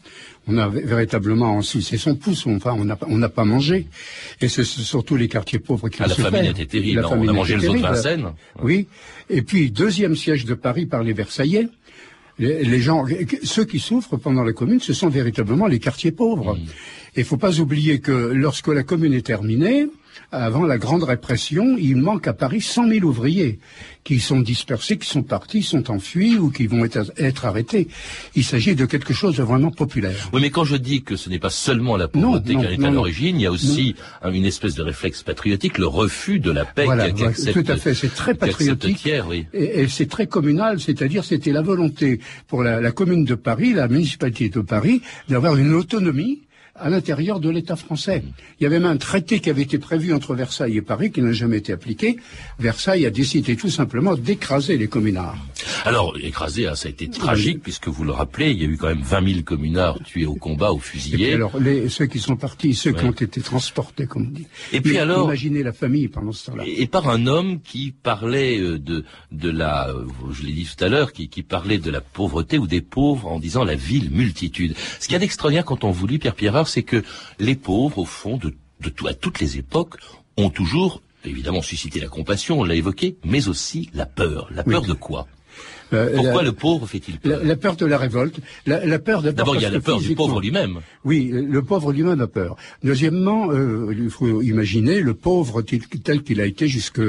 On 0.48 0.58
a 0.58 0.68
vé- 0.68 0.84
véritablement 0.84 1.62
sucé 1.62 1.96
son 1.98 2.16
pouce, 2.16 2.46
enfin, 2.48 2.74
on 2.76 2.84
n'a 2.84 2.96
pas- 2.96 3.06
on 3.08 3.16
n'a 3.18 3.28
pas 3.28 3.44
mangé. 3.44 3.86
Et 4.40 4.48
c'est 4.48 4.64
surtout 4.64 5.14
les 5.16 5.28
quartiers 5.28 5.60
pauvres 5.60 5.88
qui 5.88 5.98
Ah, 6.02 6.06
ont 6.06 6.08
la 6.08 6.14
famine 6.16 6.44
était 6.50 6.66
terrible, 6.66 7.00
La 7.02 7.08
famine 7.08 7.28
On 7.30 7.32
a 7.32 7.36
mangé 7.36 7.54
était 7.54 7.62
le 7.62 7.66
zoo 7.68 7.74
de 7.74 7.78
terrible. 7.80 7.94
Vincennes. 7.96 8.32
Oui. 8.62 8.88
Et 9.30 9.42
puis, 9.42 9.70
deuxième 9.70 10.16
siège 10.16 10.44
de 10.44 10.54
Paris 10.54 10.86
par 10.86 11.04
les 11.04 11.12
Versaillais. 11.12 11.68
Les, 12.38 12.64
les 12.64 12.80
gens, 12.80 13.04
ceux 13.44 13.64
qui 13.66 13.78
souffrent 13.78 14.16
pendant 14.16 14.42
la 14.42 14.52
commune, 14.52 14.80
ce 14.80 14.94
sont 14.94 15.08
véritablement 15.10 15.66
les 15.68 15.78
quartiers 15.78 16.10
pauvres. 16.12 16.58
Et 17.14 17.20
il 17.20 17.24
faut 17.24 17.36
pas 17.36 17.58
oublier 17.60 18.00
que 18.00 18.12
lorsque 18.12 18.68
la 18.68 18.82
commune 18.82 19.12
est 19.12 19.26
terminée, 19.26 19.86
avant 20.30 20.64
la 20.64 20.78
grande 20.78 21.02
répression, 21.04 21.76
il 21.78 21.96
manque 21.96 22.26
à 22.26 22.32
Paris 22.32 22.60
100 22.62 22.88
000 22.88 23.06
ouvriers 23.06 23.58
qui 24.04 24.18
sont 24.18 24.40
dispersés, 24.40 24.96
qui 24.98 25.06
sont 25.08 25.22
partis, 25.22 25.62
sont 25.62 25.90
enfuis 25.90 26.36
ou 26.36 26.50
qui 26.50 26.66
vont 26.66 26.84
être, 26.84 27.12
être 27.18 27.44
arrêtés. 27.44 27.88
Il 28.34 28.44
s'agit 28.44 28.74
de 28.74 28.84
quelque 28.86 29.12
chose 29.14 29.36
de 29.36 29.42
vraiment 29.42 29.70
populaire. 29.70 30.30
Oui, 30.32 30.40
mais 30.42 30.50
quand 30.50 30.64
je 30.64 30.76
dis 30.76 31.02
que 31.02 31.16
ce 31.16 31.28
n'est 31.28 31.38
pas 31.38 31.50
seulement 31.50 31.96
la 31.98 32.08
pauvreté 32.08 32.56
qui 32.56 32.64
est 32.64 32.84
à 32.84 32.90
l'origine, 32.90 33.36
il 33.36 33.42
y 33.42 33.46
a 33.46 33.52
aussi 33.52 33.94
un- 34.22 34.32
une 34.32 34.44
espèce 34.46 34.74
de 34.74 34.82
réflexe 34.82 35.22
patriotique, 35.22 35.76
le 35.78 35.86
refus 35.86 36.40
de 36.40 36.50
la 36.50 36.64
paix 36.64 36.84
Voilà, 36.86 37.10
qui, 37.10 37.24
accepte, 37.24 37.62
tout 37.64 37.70
à 37.72 37.76
fait, 37.76 37.94
c'est 37.94 38.14
très 38.14 38.34
patriotique. 38.34 39.08
Oui. 39.28 39.46
Et, 39.54 39.82
et 39.82 39.88
c'est 39.88 40.06
très 40.08 40.26
communal, 40.26 40.80
c'est-à-dire 40.80 41.24
c'était 41.24 41.52
la 41.52 41.62
volonté 41.62 42.20
pour 42.48 42.62
la, 42.62 42.80
la 42.80 42.90
commune 42.92 43.24
de 43.24 43.34
Paris, 43.34 43.72
la 43.74 43.86
municipalité 43.88 44.48
de 44.48 44.60
Paris, 44.60 45.02
d'avoir 45.28 45.56
une 45.56 45.74
autonomie 45.74 46.40
à 46.74 46.88
l'intérieur 46.88 47.38
de 47.38 47.50
l'État 47.50 47.76
français. 47.76 48.24
Il 48.58 48.64
y 48.64 48.66
avait 48.66 48.78
même 48.80 48.90
un 48.90 48.96
traité 48.96 49.40
qui 49.40 49.50
avait 49.50 49.62
été 49.62 49.78
prévu 49.78 50.12
entre 50.14 50.34
Versailles 50.34 50.76
et 50.78 50.82
Paris 50.82 51.12
qui 51.12 51.20
n'a 51.22 51.32
jamais 51.32 51.58
été 51.58 51.72
appliqué. 51.72 52.16
Versailles 52.58 53.04
a 53.06 53.10
décidé 53.10 53.56
tout 53.56 53.68
simplement 53.68 54.14
d'écraser 54.14 54.76
les 54.78 54.88
communards. 54.88 55.36
Alors, 55.84 56.16
écrasé, 56.20 56.66
hein, 56.66 56.74
ça 56.74 56.88
a 56.88 56.90
été 56.90 57.08
tragique, 57.08 57.62
puisque 57.62 57.88
vous 57.88 58.04
le 58.04 58.12
rappelez, 58.12 58.50
il 58.50 58.60
y 58.60 58.64
a 58.64 58.68
eu 58.68 58.76
quand 58.76 58.88
même 58.88 59.02
20 59.02 59.28
000 59.32 59.42
communards 59.44 59.98
tués 60.02 60.26
au 60.26 60.34
combat, 60.34 60.70
puis 60.80 60.98
fusillés. 61.00 61.34
alors, 61.34 61.58
les, 61.60 61.88
ceux 61.88 62.06
qui 62.06 62.18
sont 62.18 62.36
partis, 62.36 62.74
ceux 62.74 62.92
qui 62.92 63.04
ont 63.04 63.10
été 63.12 63.40
transportés, 63.40 64.06
comme 64.06 64.26
on 64.28 64.30
dit. 64.30 64.46
Et 64.72 64.80
puis 64.80 64.98
alors- 64.98 65.26
Imaginez 65.26 65.62
la 65.62 65.72
famille 65.72 66.08
pendant 66.08 66.32
ce 66.32 66.46
temps-là. 66.46 66.64
Et, 66.66 66.82
et 66.82 66.86
par 66.86 67.08
un 67.08 67.26
homme 67.26 67.60
qui 67.60 67.92
parlait 67.92 68.58
euh, 68.58 68.78
de, 68.78 69.04
de 69.30 69.50
la, 69.50 69.88
euh, 69.90 70.04
je 70.32 70.42
l'ai 70.42 70.52
dit 70.52 70.68
tout 70.76 70.82
à 70.84 70.88
l'heure, 70.88 71.12
qui, 71.12 71.28
qui 71.28 71.42
parlait 71.42 71.78
de 71.78 71.90
la 71.90 72.00
pauvreté 72.00 72.58
ou 72.58 72.66
des 72.66 72.80
pauvres 72.80 73.28
en 73.28 73.38
disant 73.38 73.62
la 73.64 73.74
ville 73.76 74.10
multitude. 74.10 74.74
Ce 74.98 75.06
qu'il 75.06 75.12
y 75.12 75.16
a 75.16 75.20
d'extraordinaire 75.20 75.64
quand 75.64 75.84
on 75.84 75.90
vous 75.90 76.06
lit 76.06 76.18
Pierre 76.18 76.34
C'est 76.68 76.82
que 76.82 77.02
les 77.38 77.54
pauvres, 77.56 77.98
au 77.98 78.04
fond, 78.04 78.36
de, 78.36 78.54
de 78.80 78.88
tout, 78.88 79.06
à 79.06 79.14
toutes 79.14 79.40
les 79.40 79.58
époques, 79.58 79.96
ont 80.36 80.50
toujours 80.50 81.02
évidemment 81.24 81.62
suscité 81.62 82.00
la 82.00 82.08
compassion, 82.08 82.60
on 82.60 82.64
l'a 82.64 82.74
évoqué, 82.74 83.16
mais 83.24 83.46
aussi 83.48 83.90
la 83.94 84.06
peur. 84.06 84.48
La 84.50 84.64
peur 84.64 84.82
Oui. 84.82 84.88
de 84.88 84.94
quoi? 84.94 85.28
Euh, 85.92 86.10
Pourquoi 86.14 86.42
la- 86.42 86.48
le 86.48 86.52
pauvre 86.52 86.86
fait-il 86.86 87.18
peur 87.18 87.38
La, 87.40 87.44
la 87.44 87.56
peur 87.56 87.76
de 87.76 87.84
la 87.84 87.98
révolte, 87.98 88.36
la, 88.66 88.84
la 88.86 88.98
peur 88.98 89.20
d'abord 89.22 89.54
il 89.56 89.60
y 89.62 89.66
a 89.66 89.70
la 89.70 89.80
peur 89.80 90.00
du 90.00 90.14
pauvre 90.14 90.40
lui-même. 90.40 90.80
Oui, 91.04 91.30
le 91.32 91.62
pauvre 91.62 91.92
lui-même 91.92 92.20
a 92.22 92.26
peur. 92.26 92.56
Deuxièmement, 92.82 93.50
euh, 93.52 93.94
il 93.96 94.08
faut 94.08 94.40
imaginer 94.40 95.00
le 95.02 95.12
pauvre 95.12 95.60
tel, 95.60 95.80
tel 96.02 96.22
qu'il 96.22 96.40
a 96.40 96.46
été 96.46 96.66
jusque 96.66 97.00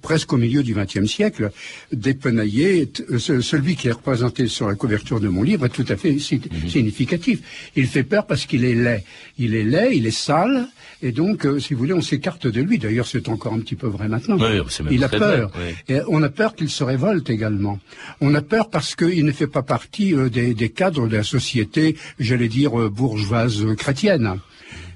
presque 0.00 0.32
au 0.32 0.38
milieu 0.38 0.64
du 0.64 0.74
XXe 0.74 1.06
siècle, 1.06 1.52
dépenaillé. 1.92 2.88
Euh, 3.10 3.18
ce- 3.18 3.40
celui 3.40 3.76
qui 3.76 3.88
est 3.88 3.92
représenté 3.92 4.48
sur 4.48 4.66
la 4.68 4.74
couverture 4.74 5.20
de 5.20 5.28
mon 5.28 5.42
livre 5.42 5.66
est 5.66 5.68
tout 5.68 5.84
à 5.88 5.96
fait 5.96 6.12
Mhm. 6.12 6.68
significatif. 6.68 7.70
Il 7.76 7.86
fait 7.86 8.02
peur 8.02 8.26
parce 8.26 8.46
qu'il 8.46 8.64
est 8.64 8.74
laid. 8.74 9.04
Il 9.38 9.54
est 9.54 9.64
laid, 9.64 9.90
il 9.96 10.06
est 10.06 10.10
sale, 10.10 10.66
et 11.02 11.10
donc, 11.10 11.44
euh, 11.44 11.58
si 11.58 11.74
vous 11.74 11.80
voulez, 11.80 11.92
on 11.92 12.00
s'écarte 12.00 12.46
de 12.46 12.60
lui. 12.60 12.78
D'ailleurs, 12.78 13.06
c'est 13.06 13.28
encore 13.28 13.52
un 13.52 13.58
petit 13.58 13.74
peu 13.74 13.88
vrai 13.88 14.08
maintenant. 14.08 14.36
Oui, 14.38 14.62
c'est 14.68 14.84
même 14.84 14.92
il 14.92 15.02
a 15.02 15.08
peur. 15.08 15.48
vrai, 15.48 15.74
oui. 15.88 15.94
Et 15.94 16.00
on 16.08 16.22
a 16.22 16.28
peur 16.28 16.54
qu'il 16.54 16.70
se 16.70 16.84
révolte 16.84 17.28
également. 17.28 17.80
On 18.20 18.34
a 18.34 18.40
peur 18.40 18.70
parce 18.70 18.94
qu'il 18.94 19.24
ne 19.24 19.32
fait 19.32 19.48
pas 19.48 19.62
partie 19.62 20.14
euh, 20.14 20.30
des, 20.30 20.54
des 20.54 20.68
cadres 20.68 21.08
de 21.08 21.16
la 21.16 21.24
société, 21.24 21.96
j'allais 22.20 22.48
dire, 22.48 22.80
euh, 22.80 22.88
bourgeoise 22.88 23.64
chrétienne. 23.76 24.38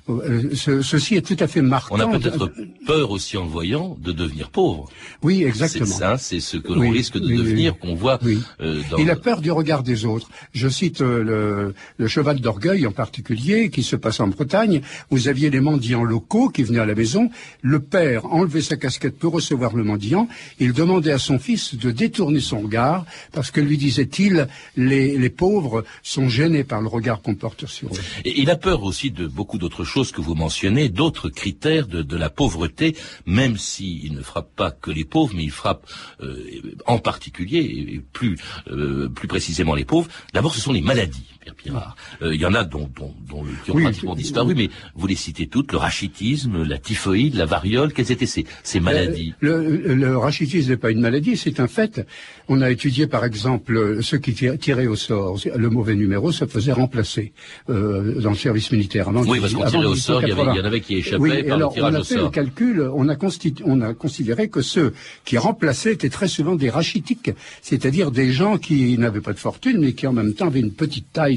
Euh, 0.09 0.51
ce- 0.55 0.83
ceci 0.83 1.17
est 1.17 1.27
tout 1.27 1.37
à 1.43 1.49
fait 1.49 1.63
marquant. 1.63 1.97
On 1.97 2.01
a 2.01 2.07
peut-être 2.19 2.53
peur 2.87 3.11
aussi 3.11 3.37
en 3.37 3.43
le 3.43 3.49
voyant 3.51 3.97
de 4.01 4.13
devenir 4.13 4.51
pauvre. 4.51 4.89
Oui, 5.23 5.39
C'est 5.41 5.49
exactement. 5.49 5.87
ça, 5.87 6.17
c'est 6.17 6.39
ce 6.39 6.57
que 6.59 6.73
l'on 6.73 6.81
Oui, 6.83 6.91
risque 6.91 7.19
de 7.19 7.27
oui, 7.27 7.37
devenir, 7.37 7.73
oui. 7.75 7.79
qu'on 7.81 7.95
voit 7.97 8.21
euh, 8.61 8.81
dans 8.89 8.99
Il 8.99 9.11
a 9.11 9.17
peur 9.17 9.41
du 9.41 9.51
regard 9.51 9.83
des 9.83 10.05
autres. 10.05 10.31
Je 10.53 10.69
cite 10.69 11.01
euh, 11.01 11.25
le, 11.25 11.75
le 11.97 12.07
cheval 12.07 12.39
d'orgueil 12.41 12.87
en 12.87 12.93
particulier, 12.93 13.69
qui 13.69 13.83
se 13.83 13.97
passe 13.97 14.21
en 14.21 14.29
Bretagne. 14.29 14.81
Vous 15.11 15.27
aviez 15.27 15.51
les 15.51 15.59
mendiants 15.61 16.05
locaux 16.05 16.51
qui 16.51 16.63
venaient 16.63 16.79
à 16.79 16.87
la 16.87 16.95
maison. 16.95 17.29
Le 17.63 17.81
père 17.81 18.27
enlevait 18.27 18.61
sa 18.61 18.77
casquette 18.77 19.19
pour 19.19 19.33
recevoir 19.33 19.75
le 19.75 19.83
mendiant. 19.83 20.29
Il 20.61 20.73
demandait 20.73 21.11
à 21.13 21.19
son 21.19 21.41
fils 21.41 21.75
de 21.75 21.91
détourner 21.91 22.39
son 22.41 22.61
regard, 22.61 23.07
parce 23.33 23.51
que 23.51 23.61
lui 23.61 23.77
disait-il, 23.77 24.47
les, 24.77 25.19
les 25.19 25.31
pauvres 25.31 25.83
sont 26.05 26.29
gênés 26.29 26.63
par 26.63 26.81
le 26.81 26.87
regard 26.87 27.23
qu'on 27.23 27.35
porte 27.35 27.67
sur 27.67 27.89
eux. 27.89 27.99
Et 28.25 28.41
il 28.41 28.51
a 28.51 28.57
peur 28.57 28.85
aussi 28.85 29.11
de 29.11 29.27
beaucoup 29.27 29.59
d'autres 29.59 29.83
choses 29.83 29.96
que 30.05 30.21
vous 30.21 30.35
mentionnez, 30.35 30.89
d'autres 30.89 31.29
critères 31.29 31.87
de, 31.87 32.03
de 32.03 32.17
la 32.17 32.31
pauvreté, 32.31 32.97
même 33.25 33.57
s'il 33.57 34.15
ne 34.15 34.23
frappe 34.23 34.55
pas 34.55 34.71
que 34.71 34.91
les 34.91 35.05
pauvres, 35.05 35.33
mais 35.35 35.45
il 35.45 35.51
frappe 35.51 35.87
euh, 36.21 36.77
en 36.87 36.99
particulier, 36.99 37.59
et 37.59 38.01
plus, 38.13 38.37
euh, 38.69 39.09
plus 39.09 39.29
précisément 39.29 39.75
les 39.75 39.85
pauvres. 39.85 40.09
D'abord, 40.35 40.55
ce 40.55 40.61
sont 40.61 40.73
les 40.73 40.83
maladies, 40.83 41.27
Pierre 41.47 41.55
Pirard. 41.55 41.97
Euh, 42.23 42.35
il 42.35 42.41
y 42.41 42.47
en 42.47 42.55
a 42.55 42.65
dont, 42.65 42.91
dont, 42.97 43.15
dont 43.29 43.45
le- 43.45 43.51
qui 43.65 43.71
ont 43.71 43.75
Oui, 43.77 43.83
pratiquement 43.85 44.15
disparu, 44.17 44.55
mais 44.57 44.69
vous 44.97 45.07
les 45.07 45.15
citez 45.15 45.47
toutes, 45.47 45.71
le 45.73 45.79
rachitisme, 45.79 46.65
la 46.65 46.79
typhoïde, 46.79 47.35
la 47.37 47.47
variole, 47.47 47.93
quelles 47.93 48.11
étaient 48.11 48.27
ces, 48.27 48.47
ces 48.65 48.81
maladies? 48.81 49.35
Le, 49.41 49.77
le, 49.77 49.95
le 49.95 50.19
rachitisme 50.19 50.71
n'est 50.71 50.77
pas 50.77 50.91
une 50.91 51.01
maladie, 51.01 51.37
c'est 51.37 51.61
un 51.61 51.69
fait. 51.69 52.05
On 52.49 52.61
a 52.63 52.71
étudié 52.71 53.07
par 53.07 53.25
exemple 53.25 54.03
ceux 54.03 54.19
qui 54.19 54.33
tir- 54.33 54.59
tiraient 54.59 54.87
au 54.89 54.97
sort. 54.97 55.39
Le 55.55 55.71
mauvais 55.71 55.95
numéro 55.95 56.33
se 56.33 56.45
faisait 56.47 56.73
remplacer 56.73 57.33
euh, 57.71 58.21
dans 58.21 58.31
le 58.31 58.37
service 58.37 58.73
militaire. 58.73 59.09
Avant 59.09 59.23
Oui, 59.25 59.41
parce 59.41 59.53
qu'on 59.55 59.65
tirait 59.67 59.85
au 59.87 59.95
sort, 59.95 60.23
il 60.23 60.29
y, 60.29 60.33
avait, 60.33 60.43
1880. 60.43 60.53
il 60.55 60.59
y 60.59 60.61
en 60.61 60.65
avait 60.65 60.81
qui 60.81 60.95
échappaient 60.97 61.23
Oui, 61.23 61.43
par 61.45 61.57
alors 61.57 61.71
le 61.71 61.75
tirage 61.75 61.93
on 61.93 61.97
a 61.97 62.01
au 62.01 62.05
fait 62.05 62.17
le 62.17 62.29
calcul, 62.31 62.81
on 62.95 63.09
a, 63.09 63.17
on 63.65 63.81
a 63.83 63.95
considéré 63.95 64.49
que 64.49 64.63
ceux 64.63 64.93
qui 65.25 65.39
remplaçaient 65.39 65.93
étaient 65.93 66.09
très 66.09 66.29
souvent 66.29 66.57
des 66.57 66.71
rachitiques, 66.71 67.31
c'est-à-dire 67.63 68.11
des 68.11 68.33
gens 68.33 68.59
qui 68.59 68.97
n'avaient 68.99 69.21
pas 69.21 69.33
de 69.33 69.39
fortune, 69.39 69.79
mais 69.81 69.93
qui 69.93 70.07
en 70.07 70.13
même 70.13 70.35
temps 70.35 70.47
avaient 70.47 70.61
une 70.61 70.73
petite 70.73 71.13
taille, 71.13 71.36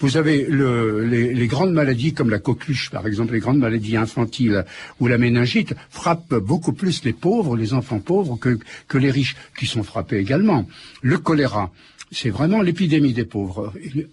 Vous 0.00 0.16
avez 0.16 0.44
le, 0.44 1.04
les, 1.04 1.34
les 1.34 1.46
grandes 1.46 1.72
maladies 1.72 2.14
comme 2.14 2.30
la 2.30 2.38
coqueluche, 2.38 2.90
par 2.90 3.06
exemple, 3.06 3.34
les 3.34 3.40
grandes 3.40 3.58
maladies 3.58 3.96
infantiles 3.96 4.64
ou 4.98 5.06
la 5.08 5.18
méningite 5.18 5.74
frappent 5.90 6.34
beaucoup 6.34 6.72
plus 6.72 7.04
les 7.04 7.12
pauvres, 7.12 7.56
les 7.56 7.72
enfants 7.74 8.00
pauvres, 8.00 8.36
que, 8.36 8.58
que 8.88 8.98
les 8.98 9.10
riches, 9.10 9.36
qui 9.58 9.66
sont 9.66 9.82
frappés 9.82 10.18
également. 10.18 10.66
Le 11.02 11.18
choléra, 11.18 11.70
c'est 12.12 12.30
vraiment 12.30 12.60
l'épidémie 12.60 13.12
des 13.12 13.24
pauvres, 13.24 13.72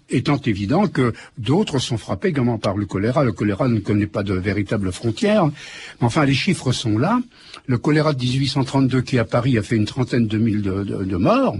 étant 0.09 0.37
évident 0.37 0.87
que 0.87 1.13
d'autres 1.39 1.79
sont 1.79 1.97
frappés 1.97 2.27
également 2.27 2.59
par 2.59 2.77
le 2.77 2.85
choléra. 2.85 3.23
Le 3.23 3.31
choléra 3.31 3.67
ne 3.67 3.79
connaît 3.79 4.05
pas 4.05 4.21
de 4.21 4.35
véritable 4.35 4.91
frontière. 4.91 5.45
Mais 5.47 5.53
Enfin, 6.01 6.23
les 6.25 6.35
chiffres 6.35 6.71
sont 6.71 6.99
là. 6.99 7.19
Le 7.65 7.79
choléra 7.79 8.13
de 8.13 8.21
1832, 8.23 9.01
qui 9.01 9.17
à 9.17 9.25
Paris 9.25 9.57
a 9.57 9.63
fait 9.63 9.75
une 9.75 9.85
trentaine 9.85 10.27
de 10.27 10.37
mille 10.37 10.61
de- 10.61 10.83
de 10.83 11.17
morts, 11.17 11.57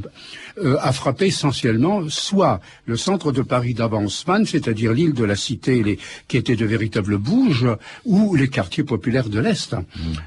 euh, 0.63 0.78
a 0.82 0.91
frappé 0.91 1.28
essentiellement 1.28 2.04
soit 2.10 2.60
le 2.86 2.98
centre 2.98 3.32
de 3.32 3.41
Paris 3.41 3.74
d'Avancement, 3.74 4.43
c'est-à-dire 4.46 4.93
l'île 4.93 5.13
de 5.13 5.24
la 5.24 5.36
Cité, 5.36 5.84
les, 5.84 6.00
qui 6.28 6.38
étaient 6.38 6.56
de 6.56 6.65
véritables 6.65 7.17
bouges, 7.17 7.67
ou 8.06 8.36
les 8.36 8.48
quartiers 8.48 8.84
populaires 8.84 9.30
de 9.30 9.39
l'Est. 9.39 9.76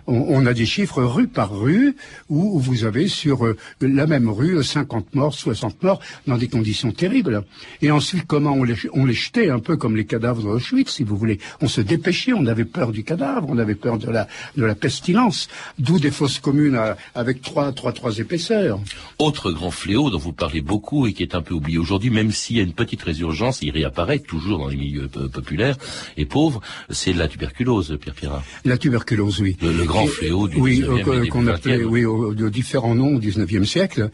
On, 0.07 0.15
on 0.29 0.47
a 0.47 0.53
des 0.55 0.67
chiffres 0.67 1.03
rue 1.03 1.29
par 1.29 1.57
rue, 1.59 1.97
où 2.29 2.59
vous 2.61 2.85
avez 2.85 3.09
sur 3.09 3.45
euh, 3.47 3.57
la 3.81 4.07
même 4.07 4.29
rue 4.29 4.63
50 4.63 5.15
morts, 5.15 5.35
60 5.35 5.83
morts, 5.83 6.01
dans 6.27 6.37
des 6.39 6.49
conditions 6.49 6.93
terribles. 6.93 7.43
Et 7.83 7.91
ensuite, 7.91 8.25
comment 8.27 8.53
on 8.53 8.63
les, 8.65 8.77
on 8.93 9.05
les 9.07 9.15
jetait, 9.15 9.51
un 9.51 9.59
peu 9.59 9.77
comme 9.77 9.97
les 9.97 10.05
cadavres 10.07 10.43
d'Auschwitz, 10.43 10.91
si 10.91 11.03
vous 11.05 11.17
voulez. 11.17 11.39
On 11.61 11.69
se 11.69 11.81
dépêchait, 11.81 12.33
on 12.33 12.47
avait 12.47 12.65
peur 12.65 12.93
du 12.93 13.03
cadavre, 13.05 13.47
on 13.49 13.59
avait 13.59 13.75
peur 13.75 13.99
de 13.99 14.11
la, 14.11 14.29
de 14.57 14.65
la 14.65 14.75
pestilence, 14.75 15.49
d'où 15.79 15.99
des 15.99 16.11
fosses 16.11 16.39
communes 16.39 16.77
à- 16.77 16.97
avec 17.15 17.43
trois, 17.43 17.73
trois, 17.73 17.93
trois 17.93 18.19
épaisseurs. 18.19 18.79
Autre 19.19 19.51
grand 19.53 19.71
fléau 19.71 20.11
dont 20.11 20.20
vous 20.21 20.33
parlez 20.33 20.61
beaucoup 20.61 21.07
et 21.07 21.13
qui 21.13 21.23
est 21.23 21.35
un 21.35 21.43
peu 21.43 21.55
oublié 21.55 21.79
aujourd'hui, 21.79 22.11
même 22.11 22.31
s'il 22.31 22.57
y 22.57 22.61
a 22.61 22.63
une 22.63 22.73
petite 22.75 23.03
résurgence, 23.03 23.61
il 23.63 23.71
réapparaît 23.71 24.21
toujours 24.21 24.59
dans 24.59 24.69
les 24.69 24.77
milieux 24.77 25.09
po- 25.09 25.29
populaires 25.29 25.77
et 26.17 26.25
pauvres, 26.27 26.61
c'est 26.91 27.13
la 27.13 27.27
tuberculose, 27.29 27.99
Pierre 28.01 28.15
Pirard. 28.15 28.45
La 28.65 28.79
tuberculose, 28.79 29.41
oui. 29.41 29.57
Le, 29.63 29.73
le 29.73 29.85
grand 29.85 30.07
fléau 30.07 30.47
du 30.49 30.57
oui, 30.61 30.81
19e 30.81 30.85
euh, 31.01 31.03
qu'on- 31.05 31.15
début 31.15 31.29
qu'on 31.29 31.43
20e. 31.45 31.49
appelait, 31.55 31.85
oui, 31.85 32.05
au- 32.05 32.35
de 32.35 32.49
différents 32.49 32.95
noms 32.95 33.17
au 33.17 33.19
XIXe 33.19 33.69
siècle. 33.69 34.11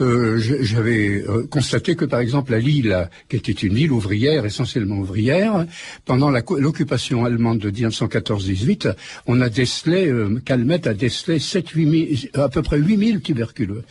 Euh, 0.00 0.38
J'avais 0.38 1.22
euh, 1.28 1.46
constaté 1.46 1.94
que, 1.96 2.04
par 2.04 2.20
exemple, 2.20 2.52
à 2.54 2.58
Lille, 2.58 3.08
qui 3.28 3.36
était 3.36 3.52
une 3.52 3.74
ville 3.74 3.92
ouvrière, 3.92 4.44
essentiellement 4.44 4.98
ouvrière, 4.98 5.66
pendant 6.04 6.30
l'occupation 6.30 7.24
allemande 7.24 7.58
de 7.60 7.70
1914-18, 7.70 8.94
on 9.26 9.40
a 9.40 9.48
décelé, 9.48 10.08
euh, 10.08 10.40
Calmette 10.44 10.86
a 10.86 10.94
décelé 10.94 11.38
7, 11.38 11.68
8 11.70 12.18
000, 12.32 12.42
à 12.44 12.48
peu 12.48 12.62
près 12.62 12.78
8000 12.78 13.20
tuberculeux. 13.20 13.84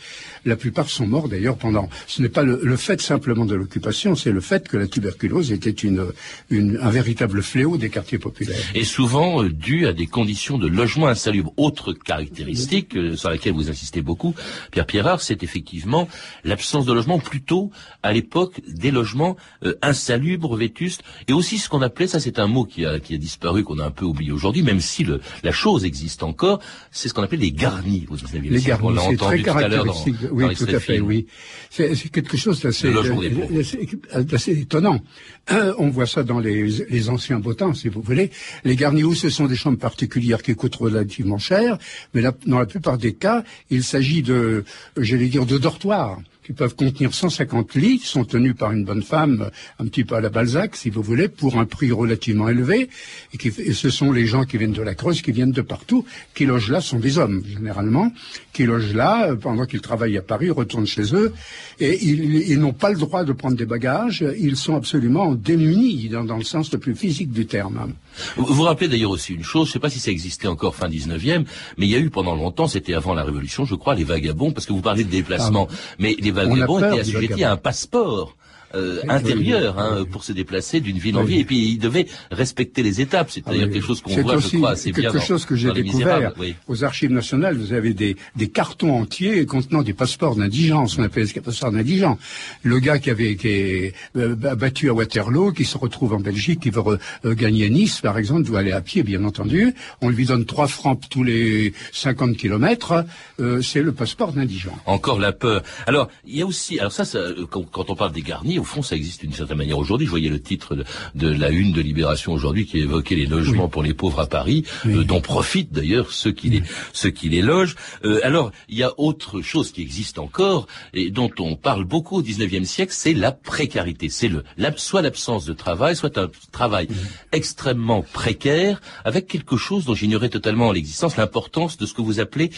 La 0.44 0.56
plupart 0.56 0.88
sont 0.90 1.06
morts 1.06 1.28
d'ailleurs 1.28 1.53
pendant. 1.56 1.88
Ce 2.06 2.22
n'est 2.22 2.28
pas 2.28 2.42
le, 2.42 2.60
le 2.62 2.76
fait 2.76 3.00
simplement 3.00 3.44
de 3.44 3.54
l'occupation, 3.54 4.14
c'est 4.14 4.32
le 4.32 4.40
fait 4.40 4.68
que 4.68 4.76
la 4.76 4.86
tuberculose 4.86 5.52
était 5.52 5.70
une, 5.70 6.06
une- 6.50 6.78
un 6.82 6.90
véritable 6.90 7.42
fléau 7.42 7.76
des 7.76 7.90
quartiers 7.90 8.18
populaires. 8.18 8.58
Et 8.74 8.84
souvent 8.84 9.42
euh, 9.42 9.48
dû 9.50 9.86
à 9.86 9.92
des 9.92 10.06
conditions 10.06 10.58
de 10.58 10.66
logement 10.68 11.06
insalubre. 11.08 11.52
Autre 11.56 11.92
caractéristique 11.92 12.96
euh, 12.96 13.16
sur 13.16 13.30
laquelle 13.30 13.52
vous 13.54 13.70
insistez 13.70 14.02
beaucoup, 14.02 14.34
Pierre 14.70 14.86
Pierrard, 14.86 15.20
c'est 15.20 15.42
effectivement 15.42 16.08
l'absence 16.44 16.86
de 16.86 16.92
logement, 16.92 17.18
plutôt 17.18 17.70
à 18.02 18.12
l'époque 18.12 18.60
des 18.68 18.90
logements 18.90 19.36
euh, 19.64 19.74
insalubres, 19.82 20.56
vétustes, 20.56 21.02
et 21.28 21.32
aussi 21.32 21.58
ce 21.58 21.68
qu'on 21.68 21.82
appelait, 21.82 22.06
ça 22.06 22.20
c'est 22.20 22.38
un 22.38 22.46
mot 22.46 22.64
qui 22.64 22.84
a, 22.84 22.98
qui 23.00 23.14
a 23.14 23.18
disparu, 23.18 23.64
qu'on 23.64 23.78
a 23.78 23.84
un 23.84 23.90
peu 23.90 24.04
oublié 24.04 24.32
aujourd'hui, 24.32 24.62
même 24.62 24.80
si 24.80 25.04
le, 25.04 25.20
la 25.42 25.52
chose 25.52 25.84
existe 25.84 26.22
encore, 26.22 26.60
c'est 26.90 27.08
ce 27.08 27.14
qu'on 27.14 27.22
appelait 27.22 27.38
les 27.38 27.52
garnis 27.52 28.06
au 28.10 28.16
19e 28.16 28.40
Les 28.50 28.60
garnis, 28.60 28.94
l'a 28.94 29.02
c'est 29.02 29.16
très 29.16 29.26
entendu 29.26 29.42
tout 29.42 29.50
à 29.50 29.68
l'heure 29.68 29.84
dans, 29.84 29.92
caractéristique. 29.92 30.28
dans 30.28 30.34
oui, 30.36 30.54
tout 30.56 30.66
à 30.68 30.80
fait, 30.80 31.00
oui. 31.00 31.26
C'est 31.70 31.94
quelque 32.10 32.36
chose 32.36 32.60
d'assez 32.60 32.88
euh, 32.88 34.60
étonnant. 34.60 35.00
Un, 35.48 35.74
on 35.78 35.90
voit 35.90 36.06
ça 36.06 36.22
dans 36.22 36.38
les, 36.38 36.68
les 36.88 37.08
anciens 37.10 37.38
bottins, 37.38 37.74
si 37.74 37.88
vous 37.88 38.00
voulez. 38.00 38.30
Les 38.64 38.76
garnis 38.76 39.04
ce 39.14 39.30
sont 39.30 39.46
des 39.46 39.56
chambres 39.56 39.78
particulières 39.78 40.42
qui 40.42 40.54
coûtent 40.54 40.76
relativement 40.76 41.38
cher, 41.38 41.78
mais 42.14 42.22
dans 42.46 42.58
la 42.58 42.66
plupart 42.66 42.98
des 42.98 43.14
cas, 43.14 43.44
il 43.70 43.84
s'agit 43.84 44.22
de, 44.22 44.64
j'allais 44.96 45.28
dire, 45.28 45.46
de 45.46 45.58
dortoirs 45.58 46.20
qui 46.44 46.52
peuvent 46.52 46.74
contenir 46.74 47.14
150 47.14 47.74
lits, 47.74 48.00
sont 48.04 48.24
tenus 48.24 48.54
par 48.54 48.72
une 48.72 48.84
bonne 48.84 49.02
femme, 49.02 49.50
un 49.78 49.86
petit 49.86 50.04
peu 50.04 50.14
à 50.14 50.20
la 50.20 50.28
Balzac, 50.28 50.76
si 50.76 50.90
vous 50.90 51.02
voulez, 51.02 51.28
pour 51.28 51.58
un 51.58 51.64
prix 51.64 51.90
relativement 51.90 52.48
élevé. 52.48 52.90
Et, 53.32 53.38
qui, 53.38 53.48
et 53.48 53.72
ce 53.72 53.88
sont 53.88 54.12
les 54.12 54.26
gens 54.26 54.44
qui 54.44 54.58
viennent 54.58 54.72
de 54.72 54.82
la 54.82 54.94
Creuse, 54.94 55.22
qui 55.22 55.32
viennent 55.32 55.52
de 55.52 55.62
partout, 55.62 56.04
qui 56.34 56.44
logent 56.44 56.70
là, 56.70 56.82
sont 56.82 56.98
des 56.98 57.18
hommes, 57.18 57.42
généralement, 57.46 58.12
qui 58.52 58.64
logent 58.66 58.94
là, 58.94 59.30
euh, 59.30 59.36
pendant 59.36 59.64
qu'ils 59.64 59.80
travaillent 59.80 60.18
à 60.18 60.22
Paris, 60.22 60.50
retournent 60.50 60.86
chez 60.86 61.14
eux, 61.14 61.32
et 61.80 62.04
ils, 62.04 62.50
ils 62.50 62.60
n'ont 62.60 62.74
pas 62.74 62.90
le 62.90 62.98
droit 62.98 63.24
de 63.24 63.32
prendre 63.32 63.56
des 63.56 63.66
bagages, 63.66 64.24
ils 64.38 64.56
sont 64.56 64.76
absolument 64.76 65.34
démunis, 65.34 66.08
dans, 66.10 66.24
dans 66.24 66.36
le 66.36 66.44
sens 66.44 66.70
le 66.72 66.78
plus 66.78 66.94
physique 66.94 67.32
du 67.32 67.46
terme. 67.46 67.94
Vous 68.36 68.54
vous 68.54 68.62
rappelez 68.62 68.88
d'ailleurs 68.88 69.10
aussi 69.10 69.32
une 69.32 69.42
chose, 69.42 69.66
je 69.66 69.70
ne 69.70 69.72
sais 69.74 69.78
pas 69.78 69.90
si 69.90 69.98
ça 69.98 70.10
existait 70.10 70.46
encore 70.46 70.76
fin 70.76 70.88
19e, 70.88 71.44
mais 71.78 71.86
il 71.86 71.90
y 71.90 71.96
a 71.96 71.98
eu 71.98 72.10
pendant 72.10 72.34
longtemps, 72.34 72.68
c'était 72.68 72.94
avant 72.94 73.14
la 73.14 73.24
Révolution, 73.24 73.64
je 73.64 73.74
crois, 73.74 73.94
les 73.94 74.04
vagabonds, 74.04 74.52
parce 74.52 74.66
que 74.66 74.72
vous 74.72 74.82
parlez 74.82 75.04
de 75.04 75.10
déplacement, 75.10 75.68
mais 75.98 76.16
les 76.20 76.33
vagabonds 76.34 76.80
peur 76.80 76.92
étaient 76.92 76.94
du 76.96 77.00
assujettis 77.00 77.32
vagabond. 77.32 77.50
à 77.50 77.52
un 77.52 77.56
passeport. 77.56 78.36
Euh, 78.74 79.00
Oui, 79.04 79.10
intérieur 79.10 79.74
oui, 79.76 79.82
oui. 79.82 79.98
hein, 80.00 80.04
pour 80.10 80.24
se 80.24 80.32
déplacer 80.32 80.80
d'une 80.80 80.98
ville 80.98 81.16
en 81.16 81.22
Oui. 81.22 81.32
ville 81.32 81.40
et 81.40 81.44
puis 81.44 81.58
ils 81.72 81.78
devaient 81.78 82.06
respecter 82.30 82.82
les 82.82 83.00
étapes 83.00 83.30
c'est 83.30 83.44
d'ailleurs 83.46 83.68
Ah 83.70 83.72
quelque 83.72 83.86
chose 83.86 84.00
qu'on 84.00 84.14
voit 84.14 84.32
je 84.32 84.38
aussi 84.38 84.56
crois 84.56 84.70
assez 84.70 84.92
bien 84.92 85.10
quelque 85.10 85.24
chose 85.24 85.44
que 85.44 85.56
j'ai 85.56 85.72
découvert 85.72 86.32
aux 86.68 86.84
archives 86.84 87.10
nationales. 87.12 87.56
Vous 87.56 87.72
avez 87.72 87.94
des, 87.94 88.16
des 88.36 88.48
cartons 88.48 88.92
entiers 89.00 89.46
contenant 89.46 89.82
des 89.82 89.92
passeports 89.94 90.36
d'indigence, 90.36 90.98
on 90.98 91.02
appelle 91.02 91.28
ça 91.28 91.40
passeports 91.40 91.72
d'indigents. 91.72 92.18
Le 92.62 92.78
gars 92.80 92.98
qui 92.98 93.10
avait 93.10 93.30
été 93.30 93.94
euh, 94.16 94.34
battu 94.34 94.88
à 94.90 94.94
Waterloo, 94.94 95.52
qui 95.52 95.64
se 95.64 95.76
retrouve 95.78 96.12
en 96.14 96.20
Belgique, 96.20 96.60
qui 96.60 96.70
veut 96.70 96.82
euh, 97.24 97.34
gagner 97.34 97.70
Nice, 97.70 98.00
par 98.00 98.18
exemple, 98.18 98.42
doit 98.44 98.60
aller 98.60 98.72
à 98.72 98.80
pied, 98.80 99.02
bien 99.02 99.24
entendu. 99.24 99.74
On 100.00 100.08
lui 100.08 100.26
donne 100.26 100.44
trois 100.44 100.66
francs 100.68 101.00
tous 101.10 101.22
les 101.24 101.72
50 101.92 102.36
kilomètres. 102.36 103.04
Euh, 103.40 103.60
c'est 103.62 103.82
le 103.82 103.92
passeport 103.92 104.32
d'indigent. 104.32 104.76
Encore 104.86 105.18
la 105.18 105.32
peur. 105.32 105.62
Alors, 105.86 106.08
il 106.26 106.36
y 106.36 106.42
a 106.42 106.46
aussi, 106.46 106.78
alors 106.78 106.92
ça, 106.92 107.04
ça, 107.04 107.18
euh, 107.18 107.46
quand, 107.50 107.62
quand 107.70 107.90
on 107.90 107.96
parle 107.96 108.12
des 108.12 108.22
garnis, 108.22 108.58
au 108.64 108.66
fond, 108.66 108.82
ça 108.82 108.96
existe 108.96 109.20
d'une 109.20 109.34
certaine 109.34 109.58
manière 109.58 109.76
aujourd'hui. 109.76 110.06
Je 110.06 110.10
voyais 110.10 110.30
le 110.30 110.40
titre 110.40 110.74
de, 110.74 110.84
de 111.14 111.28
la 111.28 111.50
une 111.50 111.72
de 111.72 111.82
Libération 111.82 112.32
aujourd'hui 112.32 112.64
qui 112.64 112.78
évoquait 112.78 113.14
les 113.14 113.26
logements 113.26 113.68
pour 113.68 113.82
les 113.82 113.92
pauvres 113.92 114.20
à 114.20 114.26
Paris, 114.26 114.64
euh, 114.86 115.04
dont 115.04 115.20
profitent 115.20 115.70
d'ailleurs 115.70 116.10
ceux 116.12 116.32
qui 116.32 116.48
les, 116.48 116.62
ceux 116.94 117.10
qui 117.10 117.28
les 117.28 117.42
logent. 117.42 117.76
Euh, 118.06 118.20
alors, 118.22 118.52
il 118.70 118.78
y 118.78 118.82
a 118.82 118.92
autre 118.96 119.42
chose 119.42 119.70
qui 119.70 119.82
existe 119.82 120.18
encore 120.18 120.66
et 120.94 121.10
dont 121.10 121.30
on 121.38 121.56
parle 121.56 121.84
beaucoup 121.84 122.16
au 122.16 122.22
19e 122.22 122.64
siècle, 122.64 122.94
c'est 122.96 123.12
la 123.12 123.32
précarité. 123.32 124.08
C'est 124.08 124.28
le, 124.28 124.44
soit 124.76 125.02
l'absence 125.02 125.44
de 125.44 125.52
travail, 125.52 125.94
soit 125.94 126.16
un 126.16 126.30
travail 126.50 126.88
extrêmement 127.32 128.00
précaire, 128.00 128.80
avec 129.04 129.26
quelque 129.26 129.58
chose 129.58 129.84
dont 129.84 129.94
j'ignorais 129.94 130.30
totalement 130.30 130.72
l'existence, 130.72 131.18
l'importance 131.18 131.76
de 131.76 131.84
ce 131.84 131.92
que 131.92 132.00
vous 132.00 132.18
appelez 132.18 132.50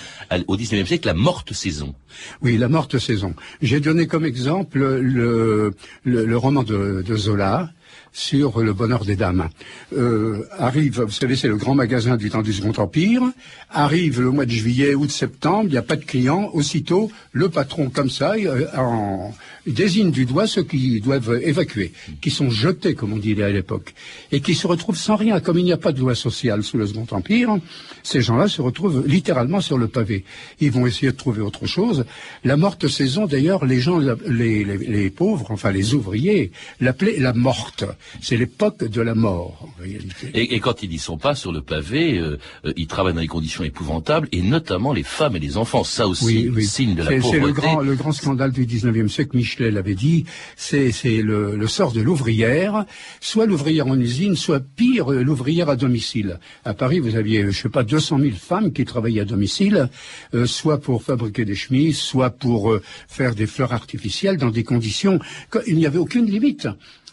au 0.47 0.57
19e 0.57 0.87
siècle 0.87 1.09
la 1.09 1.15
morte 1.15 1.53
saison. 1.53 1.97
Oui, 2.43 2.57
la 2.57 2.69
morte 2.69 2.99
saison. 2.99 3.35
J'ai 3.61 3.81
donné 3.81 4.07
comme 4.07 4.25
exemple 4.25 4.79
le, 4.79 5.75
le, 6.05 6.37
roman 6.37 6.63
de 6.63 7.17
Zola, 7.17 7.71
sur 8.17 8.61
le 8.61 8.73
bonheur 8.73 9.05
des 9.05 9.15
dames. 9.15 9.51
Euh, 9.95 10.45
arrive, 10.59 11.03
vous 11.03 11.11
savez, 11.11 11.37
c'est 11.37 11.49
le 11.49 11.57
grand 11.57 11.75
magasin 11.75 12.17
du 12.17 12.31
temps 12.31 12.41
du 12.41 12.55
Second 12.55 12.73
Empire. 12.83 13.23
Arrive 13.71 14.23
le 14.23 14.31
mois 14.31 14.47
de 14.47 14.51
juillet, 14.51 14.95
août, 14.95 15.11
septembre, 15.11 15.65
il 15.67 15.73
n'y 15.73 15.77
a 15.77 15.83
pas 15.83 15.97
de 15.97 16.05
clients. 16.05 16.49
Aussitôt, 16.55 17.11
le 17.33 17.51
patron, 17.51 17.91
comme 17.91 18.09
ça, 18.09 18.33
euh, 18.33 18.67
en, 18.75 19.35
désigne 19.67 20.11
du 20.11 20.25
doigt 20.25 20.47
ceux 20.47 20.63
qui 20.63 21.01
doivent 21.01 21.41
évacuer, 21.43 21.93
qui 22.21 22.31
sont 22.31 22.49
jetés, 22.49 22.95
comme 22.95 23.13
on 23.13 23.19
disait 23.19 23.43
à 23.43 23.51
l'époque, 23.51 23.95
et 24.33 24.41
qui 24.41 24.55
se 24.55 24.67
retrouvent 24.67 24.97
sans 24.97 25.17
rien. 25.17 25.41
Comme 25.41 25.59
il 25.59 25.65
n'y 25.65 25.73
a 25.73 25.77
pas 25.77 25.93
de 25.93 26.01
loi 26.01 26.15
sociale 26.15 26.63
sous 26.63 26.79
le 26.79 26.87
Second 26.87 27.07
Empire, 27.11 27.59
ces 28.03 28.23
gens-là 28.23 28.49
se 28.49 28.63
retrouvent 28.63 29.07
littéralement 29.07 29.61
sur 29.61 29.77
le 29.77 29.89
pavé. 29.89 30.25
Ils 30.61 30.71
vont 30.71 30.87
essayer 30.87 31.13
de 31.13 31.17
trouver 31.17 31.43
autre 31.43 31.67
chose. 31.67 32.07
La 32.45 32.57
morte 32.57 32.89
saison, 32.89 33.27
d'ailleurs, 33.27 33.67
les 33.67 33.81
gens, 33.81 33.99
les, 34.27 34.65
les, 34.65 35.11
pauvres, 35.11 35.51
enfin 35.51 35.71
les 35.71 35.95
ouvriers, 35.95 36.53
l'appelaient 36.81 37.19
la 37.19 37.33
morte. 37.33 37.85
C'est 38.21 38.37
l'époque 38.37 38.85
de 38.85 39.01
la 39.01 39.15
mort, 39.15 39.59
en 39.63 39.83
réalité. 39.83 40.31
Et, 40.35 40.61
quand 40.61 40.83
ils 40.83 40.91
n'y 40.91 40.99
sont 40.99 41.19
pas 41.19 41.35
sur 41.35 41.53
le 41.53 41.61
pavé, 41.61 42.19
euh, 42.19 42.39
euh, 42.65 42.73
ils 42.77 42.87
travaillent 42.87 43.15
dans 43.15 43.21
des 43.21 43.27
conditions 43.27 43.65
épouvantables, 43.65 44.29
et 44.33 44.43
notamment 44.43 44.93
les 44.93 45.03
femmes 45.03 45.37
et 45.37 45.41
les 45.41 45.57
enfants. 45.57 45.85
Ça 45.85 46.09
aussi, 46.09 46.51
signe 46.63 46.95
de 46.95 47.03
la 47.03 47.11
pauvreté. 47.11 47.39
C'est 47.39 47.47
le 47.47 47.53
grand, 47.53 47.81
le 47.81 47.95
grand 47.95 48.13
scandale 48.13 48.53
du 48.53 48.67
19e 48.67 49.09
siècle. 49.09 49.37
Michelet 49.37 49.71
l'avait 49.71 49.95
dit. 49.95 50.25
C'est 50.57 50.93
le, 51.05 51.57
le 51.57 51.67
sort 51.67 51.93
de 51.93 52.01
l'ouvrière, 52.01 52.85
soit 53.21 53.47
l'ouvrière 53.47 53.87
en 53.87 53.99
usine, 53.99 54.37
soit 54.37 54.61
pire, 54.61 55.11
l'ouvrière 55.11 55.69
à 55.69 55.77
domicile. 55.77 56.39
À 56.65 56.75
Paris, 56.75 57.01
vous 57.01 57.17
aviez, 57.17 57.51
je 57.51 57.63
sais 57.63 57.69
pas, 57.69 57.83
200 57.83 58.19
000 58.19 58.31
femmes 58.37 58.73
qui 58.73 58.85
travaillaient 58.85 59.21
à 59.21 59.25
domicile, 59.25 59.89
euh, 60.35 60.47
soit 60.47 60.81
pour 60.81 61.03
fabriquer 61.03 61.45
des 61.45 61.55
chemises, 61.55 61.99
soit 61.99 62.31
pour 62.31 62.73
euh, 62.73 62.83
faire 63.09 63.35
des 63.35 63.47
fleurs 63.47 63.73
artificielles 63.73 64.37
dans 64.37 64.51
des 64.51 64.65
conditions. 64.65 65.19
Il 65.67 65.77
n'y 65.77 65.87
avait 65.87 65.99
aucune 65.99 66.27
limite. 66.27 66.69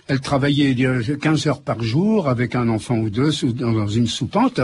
Elle 0.08 0.20
travaillait 0.20 0.76
15 1.22 1.48
heures 1.48 1.62
par 1.62 1.82
jour 1.82 2.28
avec 2.28 2.56
un 2.56 2.68
enfant 2.70 2.98
ou 2.98 3.10
deux 3.10 3.32
dans 3.54 3.88
une 3.88 4.08
soupente 4.08 4.60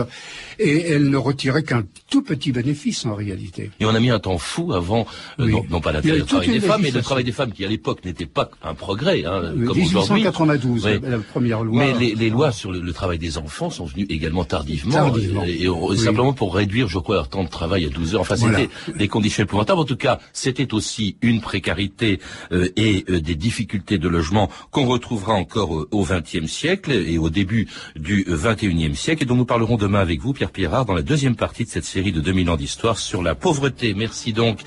et 0.58 0.91
elle 0.91 1.10
ne 1.10 1.17
retirait 1.17 1.63
qu'un 1.63 1.84
tout 2.10 2.21
petit 2.21 2.52
bénéfice 2.52 3.06
en 3.06 3.15
réalité. 3.15 3.71
Et 3.80 3.86
on 3.86 3.95
a 3.95 3.99
mis 3.99 4.10
un 4.10 4.19
temps 4.19 4.38
fou 4.38 4.73
avant, 4.73 5.06
euh, 5.39 5.52
non, 5.69 5.80
pas 5.80 5.91
la 5.91 6.02
le 6.02 6.23
travail 6.23 6.49
des 6.49 6.60
femmes, 6.60 6.82
mais 6.82 6.91
le 6.91 7.02
travail 7.02 7.23
des 7.23 7.32
femmes 7.32 7.52
qui 7.52 7.63
à 7.63 7.67
l'époque 7.67 8.04
n'était 8.04 8.25
pas 8.25 8.49
un 8.63 8.73
progrès, 8.73 9.23
hein, 9.25 9.54
comme 9.65 9.78
1892, 9.78 10.88
la 11.04 11.19
première 11.19 11.63
loi. 11.63 11.84
Mais 11.84 12.15
les, 12.15 12.30
lois 12.30 12.52
sur 12.52 12.71
le, 12.71 12.93
travail 12.93 13.19
des 13.19 13.38
enfants 13.38 13.69
sont 13.69 13.86
venues 13.86 14.08
également 14.10 14.43
tardivement, 14.43 15.13
et, 15.45 15.67
simplement 15.97 16.34
pour 16.34 16.56
réduire, 16.56 16.88
je 16.88 16.99
crois, 16.99 17.15
leur 17.15 17.30
temps 17.30 17.43
de 17.43 17.49
travail 17.49 17.86
à 17.86 17.89
12 17.89 18.15
heures. 18.15 18.21
Enfin, 18.21 18.36
c'était 18.36 18.69
des 18.95 19.08
conditions 19.08 19.43
épouvantables. 19.43 19.80
En 19.80 19.86
tout 19.86 19.95
cas, 19.95 20.19
c'était 20.34 20.73
aussi 20.73 21.17
une 21.21 21.41
précarité 21.41 22.19
euh, 22.52 22.69
et 22.75 23.06
euh, 23.10 23.21
des 23.21 23.36
difficultés 23.36 23.97
de 23.97 24.08
logement 24.08 24.49
qu'on 24.71 24.86
retrouvera 24.86 25.28
encore 25.33 25.87
au 25.91 26.03
XXe 26.03 26.47
siècle 26.47 26.91
et 26.91 27.17
au 27.17 27.29
début 27.29 27.67
du 27.95 28.25
XXIe 28.27 28.95
siècle 28.95 29.23
et 29.23 29.25
dont 29.25 29.35
nous 29.35 29.45
parlerons 29.45 29.77
demain 29.77 29.99
avec 29.99 30.21
vous, 30.21 30.33
Pierre 30.33 30.51
Pierrard, 30.51 30.85
dans 30.85 30.93
la 30.93 31.01
deuxième 31.01 31.35
partie 31.35 31.65
de 31.65 31.69
cette 31.69 31.85
série 31.85 32.11
de 32.11 32.21
2000 32.21 32.49
ans 32.49 32.57
d'histoire 32.57 32.97
sur 32.97 33.21
la 33.21 33.35
pauvreté. 33.35 33.93
Merci 33.93 34.33
donc 34.33 34.59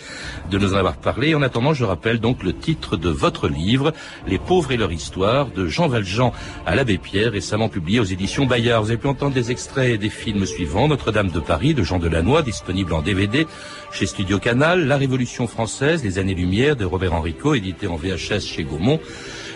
de 0.51 0.59
nous 0.59 0.75
en 0.75 0.77
avoir 0.77 0.97
parlé. 0.97 1.35
En 1.35 1.43
attendant, 1.43 1.75
je 1.75 1.85
rappelle 1.85 2.19
donc 2.19 2.43
le 2.43 2.53
titre 2.53 2.97
de 2.97 3.09
votre 3.09 3.49
livre, 3.49 3.93
Les 4.27 4.39
pauvres 4.39 4.73
et 4.73 4.77
leur 4.77 4.93
histoire, 4.93 5.51
de 5.51 5.67
Jean 5.67 5.89
Valjean 5.89 6.33
à 6.67 6.75
l'abbé 6.75 6.99
Pierre, 6.99 7.33
récemment 7.33 7.69
publié 7.69 8.01
aux 8.01 8.05
éditions 8.05 8.47
Bayard. 8.47 8.83
Vous 8.83 8.91
avez 8.91 8.99
pu 8.99 9.09
entendre 9.09 9.35
des 9.35 9.51
extraits 9.51 9.99
des 9.99 10.11
films 10.11 10.47
suivants, 10.47 10.89
Notre-Dame 10.89 11.31
de 11.31 11.41
Paris, 11.41 11.75
de 11.75 11.83
Jean 11.83 11.99
Delannoy, 11.99 12.43
disponible 12.43 12.93
en 12.93 13.03
DVD 13.03 13.47
chez 13.93 14.07
Studio 14.07 14.39
Canal, 14.39 14.87
La 14.87 14.97
Révolution 14.97 15.47
française, 15.47 16.03
Les 16.03 16.19
années-lumière 16.19 16.77
de 16.77 16.85
Robert 16.85 17.13
Enrico, 17.15 17.55
édité 17.55 17.87
en 17.87 17.97
VHS 17.97 18.41
chez 18.41 18.65
Gaumont, 18.65 19.01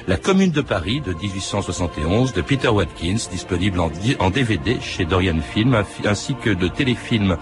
la 0.09 0.17
Commune 0.17 0.53
de 0.53 0.61
Paris 0.61 1.01
de 1.01 1.13
1871 1.13 2.33
de 2.33 2.41
Peter 2.41 2.69
Watkins, 2.69 3.29
disponible 3.31 3.81
en, 3.81 4.31
DVD 4.31 4.79
chez 4.81 5.05
Dorian 5.05 5.41
Film, 5.41 5.83
ainsi 6.05 6.35
que 6.35 6.51
le 6.51 6.69
téléfilm 6.69 7.37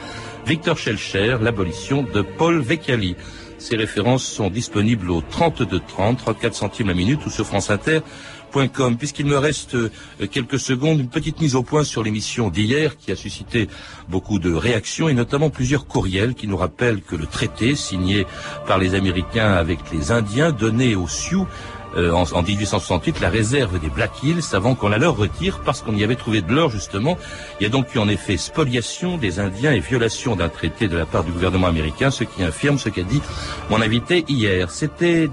Victor 0.46 0.78
Schellcher, 0.78 1.36
L'abolition 1.40 2.02
de 2.02 2.22
Paul 2.22 2.60
Vecchiali. 2.60 3.16
Ces 3.58 3.76
références 3.76 4.24
sont 4.24 4.50
disponibles 4.50 5.10
au 5.10 5.20
3230, 5.20 6.18
34 6.18 6.54
centimes 6.54 6.88
la 6.88 6.94
minute 6.94 7.24
ou 7.26 7.30
sur 7.30 7.46
franceinter.com. 7.46 8.96
Puisqu'il 8.96 9.26
me 9.26 9.38
reste 9.38 9.74
euh, 9.74 9.90
quelques 10.30 10.58
secondes, 10.58 11.00
une 11.00 11.08
petite 11.08 11.40
mise 11.40 11.54
au 11.54 11.62
point 11.62 11.84
sur 11.84 12.02
l'émission 12.02 12.50
d'hier 12.50 12.96
qui 12.96 13.10
a 13.10 13.16
suscité 13.16 13.68
beaucoup 14.08 14.38
de 14.38 14.52
réactions 14.52 15.08
et 15.08 15.14
notamment 15.14 15.50
plusieurs 15.50 15.86
courriels 15.86 16.34
qui 16.34 16.46
nous 16.46 16.56
rappellent 16.56 17.02
que 17.02 17.16
le 17.16 17.26
traité 17.26 17.74
signé 17.74 18.26
par 18.66 18.78
les 18.78 18.94
Américains 18.94 19.52
avec 19.52 19.78
les 19.92 20.12
Indiens 20.12 20.50
donnait 20.50 20.94
aux 20.94 21.08
Sioux 21.08 21.46
euh, 21.96 22.12
en, 22.12 22.24
en, 22.32 22.42
1868 22.42 23.20
la 23.20 23.30
réserve 23.30 23.78
des 23.78 23.88
Black 23.88 24.22
Hills 24.22 24.42
avant 24.52 24.74
qu'on 24.74 24.88
la 24.88 24.98
leur 24.98 25.16
retire 25.16 25.60
parce 25.64 25.82
qu'on 25.82 25.94
y 25.94 26.04
avait 26.04 26.16
trouvé 26.16 26.42
de 26.42 26.52
l'or 26.52 26.70
justement. 26.70 27.16
Il 27.60 27.64
y 27.64 27.66
a 27.66 27.70
donc 27.70 27.94
eu 27.94 27.98
en 27.98 28.08
effet 28.08 28.36
spoliation 28.36 29.16
des 29.16 29.38
Indiens 29.38 29.72
et 29.72 29.80
violation 29.80 30.36
d'un 30.36 30.48
traité 30.48 30.88
de 30.88 30.96
la 30.96 31.06
part 31.06 31.24
du 31.24 31.32
gouvernement 31.32 31.66
américain, 31.66 32.10
ce 32.10 32.24
qui 32.24 32.42
infirme 32.42 32.78
ce 32.78 32.88
qu'a 32.88 33.02
dit 33.02 33.22
mon 33.70 33.80
invité 33.80 34.24
hier. 34.28 34.70
C'était 34.70 35.28